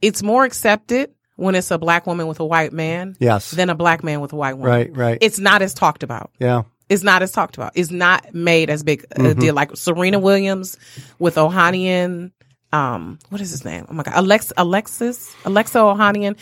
it's 0.00 0.22
more 0.22 0.44
accepted 0.44 1.10
when 1.36 1.54
it's 1.54 1.70
a 1.70 1.76
black 1.76 2.06
woman 2.06 2.26
with 2.26 2.40
a 2.40 2.44
white 2.46 2.72
man 2.72 3.16
Yes. 3.20 3.50
than 3.50 3.68
a 3.68 3.74
black 3.74 4.02
man 4.02 4.22
with 4.22 4.32
a 4.32 4.36
white 4.36 4.54
woman. 4.56 4.70
Right. 4.70 4.96
Right. 4.96 5.18
It's 5.20 5.38
not 5.38 5.60
as 5.60 5.74
talked 5.74 6.02
about. 6.02 6.30
yeah. 6.38 6.62
It's 6.88 7.02
not 7.02 7.22
as 7.22 7.32
talked 7.32 7.56
about. 7.56 7.72
It's 7.74 7.90
not 7.90 8.32
made 8.34 8.70
as 8.70 8.82
big 8.84 9.04
a 9.10 9.14
Mm-hmm. 9.18 9.40
deal. 9.40 9.54
Like 9.54 9.76
Serena 9.76 10.18
Williams 10.18 10.78
with 11.18 11.34
Ohanian, 11.34 12.30
um, 12.72 13.18
what 13.30 13.40
is 13.40 13.50
his 13.50 13.64
name? 13.64 13.86
Oh 13.88 13.92
my 13.94 14.02
god, 14.04 14.14
Alex, 14.14 14.52
Alexis, 14.56 15.34
Alexa 15.44 15.78
Ohanian. 15.78 16.36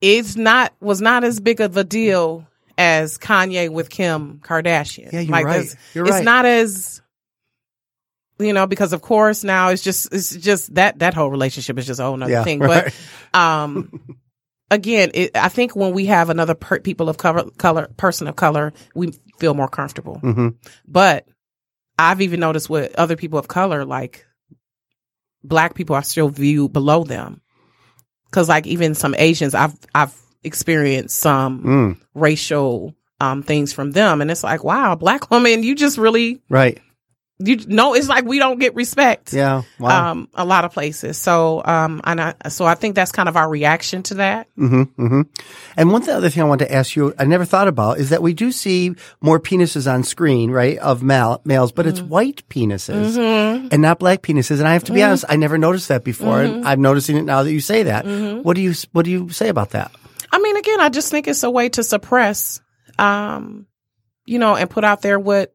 It's 0.00 0.36
not 0.36 0.72
was 0.80 1.00
not 1.00 1.24
as 1.24 1.40
big 1.40 1.60
of 1.60 1.76
a 1.76 1.82
deal 1.84 2.46
as 2.78 3.16
Kanye 3.18 3.70
with 3.70 3.88
Kim 3.90 4.38
Kardashian. 4.44 5.12
Yeah, 5.12 5.20
you're 5.20 5.32
like, 5.32 5.46
right. 5.46 5.76
You're 5.94 6.04
it's 6.04 6.12
right. 6.16 6.24
not 6.24 6.44
as 6.44 7.00
you 8.38 8.52
know 8.52 8.66
because 8.66 8.92
of 8.92 9.00
course 9.00 9.42
now 9.44 9.70
it's 9.70 9.82
just 9.82 10.12
it's 10.12 10.36
just 10.36 10.74
that 10.74 10.98
that 10.98 11.14
whole 11.14 11.30
relationship 11.30 11.78
is 11.78 11.86
just 11.86 11.98
a 12.00 12.02
whole 12.04 12.16
nother 12.16 12.32
Yeah. 12.32 12.44
thing. 12.44 12.58
right. 12.60 12.92
But 13.32 13.38
um, 13.40 14.18
again, 14.70 15.10
it, 15.14 15.36
I 15.36 15.48
think 15.48 15.74
when 15.76 15.92
we 15.92 16.06
have 16.06 16.30
another 16.30 16.54
per- 16.54 16.80
people 16.80 17.08
of 17.08 17.18
color, 17.18 17.44
color 17.58 17.88
person 17.96 18.26
of 18.28 18.36
color, 18.36 18.72
we 18.94 19.12
feel 19.38 19.54
more 19.54 19.68
comfortable. 19.68 20.18
hmm 20.18 20.48
But 20.86 21.26
I've 21.98 22.20
even 22.20 22.40
noticed 22.40 22.68
with 22.68 22.94
other 22.96 23.16
people 23.16 23.38
of 23.38 23.48
color, 23.48 23.84
like 23.84 24.26
black 25.42 25.74
people 25.74 25.96
are 25.96 26.02
still 26.02 26.28
viewed 26.28 26.72
below 26.72 27.04
them. 27.04 27.40
Cause 28.32 28.48
like 28.48 28.66
even 28.66 28.94
some 28.94 29.14
Asians, 29.16 29.54
I've, 29.54 29.74
I've 29.94 30.14
experienced 30.42 31.16
some 31.18 31.62
Mm. 31.64 32.00
racial, 32.14 32.94
um, 33.20 33.42
things 33.42 33.72
from 33.72 33.92
them. 33.92 34.20
And 34.20 34.30
it's 34.30 34.42
like, 34.44 34.62
wow, 34.64 34.94
black 34.94 35.30
woman, 35.30 35.62
you 35.62 35.74
just 35.74 35.96
really, 35.96 36.42
Right. 36.50 36.80
You 37.38 37.56
know, 37.66 37.94
it's 37.94 38.08
like 38.08 38.24
we 38.24 38.38
don't 38.38 38.58
get 38.58 38.74
respect. 38.74 39.32
Yeah. 39.32 39.62
Wow. 39.78 40.10
Um, 40.10 40.28
a 40.34 40.44
lot 40.44 40.64
of 40.64 40.72
places. 40.72 41.18
So, 41.18 41.62
um, 41.64 42.00
and 42.04 42.18
I, 42.20 42.34
so 42.48 42.64
I 42.64 42.74
think 42.74 42.94
that's 42.94 43.12
kind 43.12 43.28
of 43.28 43.36
our 43.36 43.48
reaction 43.48 44.02
to 44.04 44.14
that. 44.14 44.48
Mm-hmm, 44.56 44.82
mm-hmm. 44.82 45.20
And 45.76 45.92
one 45.92 46.00
th- 46.00 46.16
other 46.16 46.30
thing 46.30 46.42
I 46.42 46.46
want 46.46 46.60
to 46.60 46.72
ask 46.72 46.96
you, 46.96 47.12
I 47.18 47.24
never 47.24 47.44
thought 47.44 47.68
about, 47.68 47.98
is 47.98 48.08
that 48.10 48.22
we 48.22 48.32
do 48.32 48.50
see 48.52 48.94
more 49.20 49.38
penises 49.38 49.92
on 49.92 50.02
screen, 50.02 50.50
right, 50.50 50.78
of 50.78 51.02
mal- 51.02 51.42
males, 51.44 51.72
but 51.72 51.86
it's 51.86 52.00
white 52.00 52.48
penises 52.48 53.18
and 53.18 53.82
not 53.82 53.98
black 53.98 54.22
penises. 54.22 54.58
And 54.58 54.68
I 54.68 54.72
have 54.72 54.84
to 54.84 54.92
be 54.92 55.02
honest, 55.02 55.26
I 55.28 55.36
never 55.36 55.58
noticed 55.58 55.88
that 55.88 56.04
before, 56.04 56.42
and 56.42 56.66
I'm 56.66 56.80
noticing 56.80 57.16
it 57.16 57.22
now 57.22 57.42
that 57.42 57.52
you 57.52 57.60
say 57.60 57.82
that. 57.84 58.06
What 58.06 58.54
do 58.56 58.62
you 58.62 58.72
What 58.92 59.04
do 59.04 59.10
you 59.10 59.28
say 59.28 59.48
about 59.48 59.70
that? 59.70 59.90
I 60.32 60.38
mean, 60.38 60.56
again, 60.56 60.80
I 60.80 60.88
just 60.88 61.10
think 61.10 61.28
it's 61.28 61.42
a 61.42 61.50
way 61.50 61.68
to 61.70 61.82
suppress, 61.82 62.60
um, 62.98 63.66
you 64.24 64.38
know, 64.38 64.56
and 64.56 64.68
put 64.68 64.84
out 64.84 65.02
there 65.02 65.18
what 65.18 65.54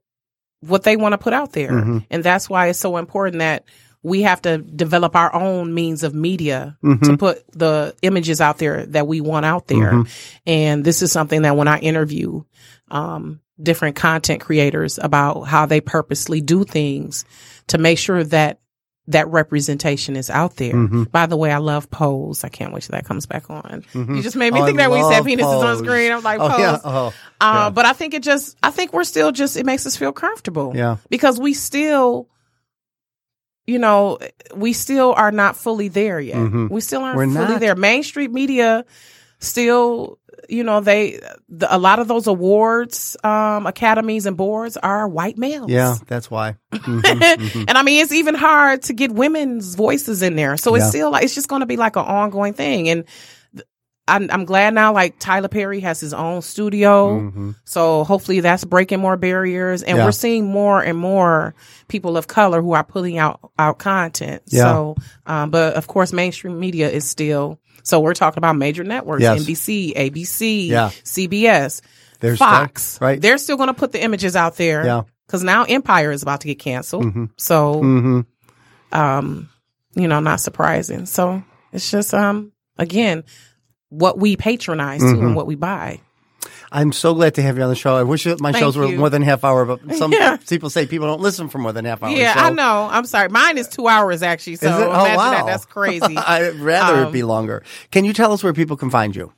what 0.62 0.84
they 0.84 0.95
want 0.95 1.13
to 1.13 1.17
put 1.17 1.34
out 1.34 1.52
there, 1.52 1.71
mm-hmm. 1.71 2.00
and 2.10 2.24
that's 2.24 2.50
why 2.50 2.67
it's 2.67 2.80
so 2.80 2.97
important 2.97 3.39
that 3.39 3.65
we 4.04 4.24
have 4.24 4.41
to 4.41 4.58
develop 4.58 5.15
our 5.15 5.34
own 5.34 5.74
means 5.74 6.04
of 6.04 6.15
media 6.15 6.78
mm-hmm. 6.84 7.06
to 7.06 7.17
put 7.17 7.43
the 7.52 7.95
images 8.02 8.41
out 8.41 8.58
there 8.58 8.86
that 8.88 9.06
we 9.06 9.21
want 9.21 9.45
out 9.45 9.67
there. 9.67 9.91
Mm-hmm. 9.91 10.10
And 10.47 10.84
this 10.84 11.02
is 11.02 11.12
something 11.12 11.43
that 11.43 11.56
when 11.56 11.67
I 11.67 11.78
interview 11.80 12.43
um, 12.89 13.41
different 13.62 13.95
content 13.95 14.41
creators 14.41 14.97
about 15.02 15.43
how 15.43 15.67
they 15.67 15.82
purposely 15.82 16.41
do 16.41 16.63
things 16.63 17.26
to 17.67 17.78
make 17.78 18.00
sure 18.00 18.24
that 18.24 18.60
that 19.07 19.27
representation 19.29 20.15
is 20.15 20.29
out 20.29 20.55
there. 20.57 20.75
By 21.05 21.25
the 21.25 21.35
way, 21.35 21.51
I 21.51 21.57
love 21.57 21.89
Pose. 21.89 22.43
I 22.43 22.49
can't 22.49 22.71
wait 22.71 22.83
till 22.83 22.93
that 22.93 23.05
comes 23.05 23.25
back 23.25 23.49
on. 23.49 23.83
You 23.93 24.21
just 24.21 24.35
made 24.35 24.53
me 24.53 24.59
Oh, 24.59 24.63
I 24.63 24.65
think 24.67 24.77
that 24.77 24.89
when 24.91 24.99
you 25.03 25.11
said 25.11 25.23
penises 25.23 25.63
on 25.63 25.77
screen, 25.83 26.11
I'm 26.11 26.21
like, 26.23 26.39
Oh, 26.39 26.49
Pose. 26.49 26.59
yeah. 26.59 26.77
Oh, 26.83 27.13
Uh, 27.41 27.69
But 27.71 27.85
I 27.85 27.93
think 27.93 28.13
it 28.13 28.21
just, 28.23 28.55
I 28.61 28.69
think 28.71 28.93
we're 28.93 29.03
still 29.03 29.31
just, 29.31 29.57
it 29.57 29.65
makes 29.65 29.85
us 29.85 29.97
feel 29.97 30.11
comfortable. 30.11 30.73
Yeah. 30.75 30.97
Because 31.09 31.39
we 31.39 31.53
still, 31.53 32.29
you 33.67 33.79
know, 33.79 34.19
we 34.55 34.73
still 34.73 35.13
are 35.13 35.31
not 35.31 35.55
fully 35.55 35.87
there 35.87 36.19
yet. 36.19 36.37
We 36.69 36.81
still 36.81 37.01
aren't 37.03 37.17
Mm-hmm. 37.17 37.35
We're 37.37 37.41
fully 37.41 37.53
not. 37.53 37.59
there. 37.59 37.75
Mainstream 37.75 38.33
media 38.33 38.85
still, 39.39 40.19
you 40.49 40.63
know, 40.63 40.80
they, 40.82 41.19
the, 41.49 41.73
a 41.73 41.77
lot 41.77 41.99
of 41.99 42.08
those 42.08 42.27
awards, 42.27 43.15
um, 43.23 43.65
academies 43.67 44.25
and 44.25 44.36
boards 44.38 44.77
are 44.77 45.08
white 45.08 45.38
males. 45.38 45.69
yeah, 45.69 45.95
that's 46.08 46.30
why. 46.32 46.56
Mhm. 46.71 47.65
and 47.67 47.77
I 47.77 47.84
mean, 47.84 48.01
it's 48.04 48.12
even 48.13 48.36
hard 48.36 48.84
to 48.84 48.93
get 48.93 49.12
women's 49.12 49.75
voices 49.75 50.21
in 50.21 50.36
there. 50.36 50.58
So 50.58 50.75
it's 50.75 50.86
Yeah. 50.86 50.89
still 50.89 51.12
like, 51.12 51.23
it's 51.23 51.36
just 51.36 51.47
going 51.47 51.60
to 51.62 51.65
be 51.65 51.77
like 51.77 51.95
an 51.95 52.06
ongoing 52.06 52.54
thing. 52.54 52.89
And 52.89 53.06
I'm, 54.07 54.29
I'm 54.31 54.45
glad 54.45 54.73
now, 54.73 54.93
like 54.93 55.19
Tyler 55.19 55.47
Perry 55.47 55.79
has 55.81 55.99
his 55.99 56.13
own 56.13 56.41
studio. 56.41 57.19
Mhm. 57.19 57.55
So 57.65 58.03
hopefully 58.03 58.39
that's 58.41 58.65
breaking 58.65 58.99
more 58.99 59.15
barriers. 59.15 59.83
And 59.83 59.97
Yeah. 59.97 60.05
we're 60.05 60.11
seeing 60.11 60.45
more 60.45 60.81
and 60.81 60.97
more 60.97 61.53
people 61.87 62.17
of 62.17 62.27
color 62.27 62.61
who 62.61 62.73
are 62.73 62.83
putting 62.83 63.17
out, 63.19 63.39
out 63.59 63.77
content. 63.77 64.41
Yeah. 64.47 64.63
So, 64.63 64.95
um, 65.27 65.51
but 65.51 65.75
of 65.75 65.87
course, 65.87 66.11
mainstream 66.11 66.59
media 66.59 66.89
is 66.89 67.07
still, 67.07 67.59
so 67.83 67.99
we're 67.99 68.15
talking 68.15 68.39
about 68.39 68.57
major 68.57 68.83
networks, 68.83 69.21
Yes. 69.21 69.39
NBC, 69.41 69.93
ABC, 69.95 70.67
Yeah. 70.67 70.89
CBS, 71.03 71.81
There's 72.19 72.39
Fox. 72.39 72.97
that, 72.97 73.05
right? 73.05 73.21
They're 73.21 73.37
still 73.37 73.55
going 73.57 73.67
to 73.69 73.73
put 73.73 73.91
the 73.91 74.03
images 74.03 74.35
out 74.35 74.57
there. 74.57 74.83
Yeah. 74.85 75.01
Cause 75.27 75.43
now 75.43 75.63
Empire 75.63 76.11
is 76.11 76.23
about 76.23 76.41
to 76.41 76.47
get 76.47 76.59
canceled. 76.59 77.05
Mhm. 77.05 77.29
So, 77.37 77.79
hmm 77.79 78.21
um, 78.91 79.47
you 79.95 80.07
know, 80.07 80.19
not 80.19 80.41
surprising. 80.41 81.05
So 81.05 81.43
it's 81.71 81.89
just, 81.89 82.13
um, 82.13 82.51
again, 82.77 83.23
what 83.91 84.17
we 84.17 84.36
patronize 84.36 85.01
Mm-hmm. 85.01 85.23
and 85.27 85.36
what 85.36 85.45
we 85.45 85.54
buy. 85.56 86.01
I'm 86.71 86.93
so 86.93 87.13
glad 87.13 87.36
to 87.36 87.41
have 87.41 87.58
you 87.58 87.63
on 87.63 87.69
the 87.69 87.75
show. 87.75 87.97
I 87.97 88.04
wish 88.04 88.25
my 88.25 88.36
Thank 88.54 88.58
shows 88.58 88.77
were 88.77 88.86
you. 88.88 88.97
more 88.97 89.10
than 89.10 89.21
half 89.21 89.43
hour, 89.43 89.65
but 89.65 89.93
some 89.95 90.12
Yeah. 90.13 90.38
people 90.38 90.69
say 90.69 90.86
people 90.88 91.06
don't 91.06 91.19
listen 91.21 91.49
for 91.49 91.58
more 91.60 91.73
than 91.73 91.84
half 91.86 92.01
hour. 92.01 92.12
yeah, 92.12 92.34
so- 92.34 92.39
I 92.39 92.49
know. 92.51 92.88
I'm 92.89 93.06
sorry. 93.06 93.27
Mine 93.30 93.58
is 93.58 93.67
two 93.67 93.88
hours 93.88 94.23
actually. 94.23 94.56
So 94.56 94.67
it? 94.67 94.71
Oh, 94.88 94.89
imagine 94.91 95.15
wow. 95.17 95.32
that. 95.32 95.45
That's 95.45 95.65
crazy. 95.65 96.15
I'd 96.17 96.56
rather 96.56 97.04
it 97.04 97.06
Um, 97.08 97.12
be 97.12 97.23
longer. 97.23 97.62
Can 97.91 98.06
you 98.06 98.13
tell 98.13 98.32
us 98.32 98.41
where 98.43 98.54
people 98.54 98.77
can 98.77 98.89
find 98.89 99.15
you? 99.15 99.32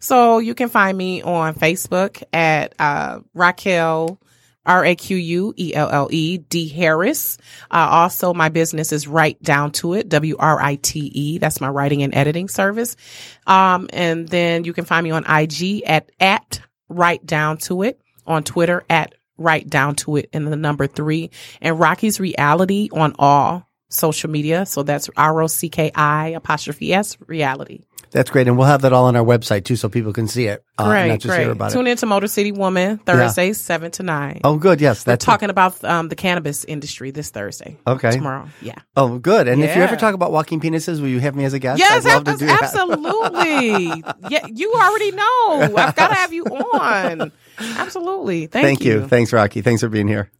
so 0.00 0.38
you 0.38 0.54
can 0.54 0.68
find 0.68 0.96
me 0.96 1.22
on 1.22 1.54
Facebook 1.54 2.22
at 2.32 2.72
uh, 2.78 3.18
Raquel. 3.34 4.18
R 4.68 4.84
A 4.84 4.94
Q 4.94 5.16
U 5.16 5.54
E 5.56 5.74
L 5.74 5.88
L 5.90 6.08
E 6.12 6.38
D 6.38 6.68
Harris. 6.68 7.38
Uh, 7.70 7.88
also, 7.90 8.34
my 8.34 8.50
business 8.50 8.92
is 8.92 9.08
Write 9.08 9.42
Down 9.42 9.72
to 9.72 9.94
It, 9.94 10.08
W 10.08 10.36
R 10.38 10.60
I 10.60 10.76
T 10.76 11.00
E. 11.00 11.38
That's 11.38 11.60
my 11.60 11.68
writing 11.68 12.02
and 12.02 12.14
editing 12.14 12.48
service. 12.48 12.94
Um, 13.46 13.88
and 13.92 14.28
then 14.28 14.64
you 14.64 14.72
can 14.72 14.84
find 14.84 15.02
me 15.02 15.10
on 15.10 15.24
IG 15.24 15.82
at, 15.86 16.12
at 16.20 16.60
Write 16.88 17.26
Down 17.26 17.56
to 17.58 17.82
It, 17.82 18.00
on 18.26 18.44
Twitter 18.44 18.84
at 18.90 19.14
Write 19.38 19.68
Down 19.68 19.94
to 19.96 20.16
It, 20.16 20.28
and 20.32 20.46
the 20.46 20.56
number 20.56 20.86
three, 20.86 21.30
and 21.60 21.80
Rocky's 21.80 22.20
Reality 22.20 22.90
on 22.92 23.14
all 23.18 23.66
social 23.88 24.30
media. 24.30 24.66
So 24.66 24.82
that's 24.82 25.08
R 25.16 25.42
O 25.42 25.46
C 25.46 25.70
K 25.70 25.90
I 25.94 26.28
apostrophe 26.28 26.92
S 26.92 27.16
reality. 27.26 27.84
That's 28.10 28.30
great, 28.30 28.48
and 28.48 28.56
we'll 28.56 28.66
have 28.66 28.82
that 28.82 28.92
all 28.92 29.06
on 29.06 29.16
our 29.16 29.24
website 29.24 29.64
too, 29.64 29.76
so 29.76 29.88
people 29.88 30.12
can 30.12 30.28
see 30.28 30.46
it, 30.46 30.64
uh, 30.78 30.88
Great, 30.88 31.22
great. 31.22 31.70
Tune 31.70 31.86
it. 31.86 31.90
in 31.92 31.96
to 31.98 32.06
Motor 32.06 32.28
City 32.28 32.52
Woman 32.52 32.98
Thursdays 32.98 33.60
seven 33.60 33.90
to 33.92 34.02
nine. 34.02 34.40
Oh, 34.44 34.56
good. 34.56 34.80
Yes, 34.80 35.06
We're 35.06 35.12
that's 35.12 35.24
talking 35.24 35.50
about 35.50 35.82
um, 35.84 36.08
the 36.08 36.16
cannabis 36.16 36.64
industry 36.64 37.10
this 37.10 37.30
Thursday. 37.30 37.76
Okay. 37.86 38.12
tomorrow. 38.12 38.48
Yeah. 38.62 38.76
Oh, 38.96 39.18
good. 39.18 39.48
And 39.48 39.62
if 39.62 39.74
you 39.76 39.82
ever 39.82 39.96
talk 39.96 40.14
about 40.14 40.32
walking 40.32 40.60
penises, 40.60 41.00
will 41.00 41.08
you 41.08 41.20
have 41.20 41.34
me 41.34 41.44
as 41.44 41.52
a 41.52 41.58
guest? 41.58 41.78
Yes, 41.78 42.06
I'd 42.06 42.14
love 42.14 42.24
to 42.24 42.36
do 42.36 42.46
that. 42.46 42.62
absolutely. 42.62 44.02
yeah, 44.30 44.46
you 44.46 44.72
already 44.74 45.12
know. 45.12 45.74
I've 45.76 45.96
got 45.96 46.08
to 46.08 46.14
have 46.14 46.32
you 46.32 46.44
on. 46.44 47.32
Absolutely. 47.58 48.46
Thank, 48.46 48.64
Thank 48.64 48.84
you. 48.84 49.08
Thanks, 49.08 49.32
Rocky. 49.32 49.62
Thanks 49.62 49.80
for 49.82 49.88
being 49.88 50.06
here. 50.06 50.30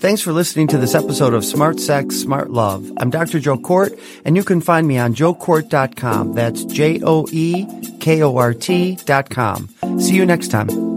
Thanks 0.00 0.22
for 0.22 0.32
listening 0.32 0.68
to 0.68 0.78
this 0.78 0.94
episode 0.94 1.34
of 1.34 1.44
Smart 1.44 1.80
Sex, 1.80 2.14
Smart 2.14 2.50
Love. 2.50 2.92
I'm 2.98 3.10
Dr. 3.10 3.40
Joe 3.40 3.58
Kort, 3.58 3.98
and 4.24 4.36
you 4.36 4.44
can 4.44 4.60
find 4.60 4.86
me 4.86 4.96
on 4.96 5.12
joekort.com. 5.12 6.34
That's 6.34 6.64
J 6.64 7.00
O 7.02 7.26
E 7.32 7.66
K 7.98 8.22
O 8.22 8.36
R 8.36 8.54
T.com. 8.54 9.68
See 9.98 10.14
you 10.14 10.24
next 10.24 10.48
time. 10.48 10.87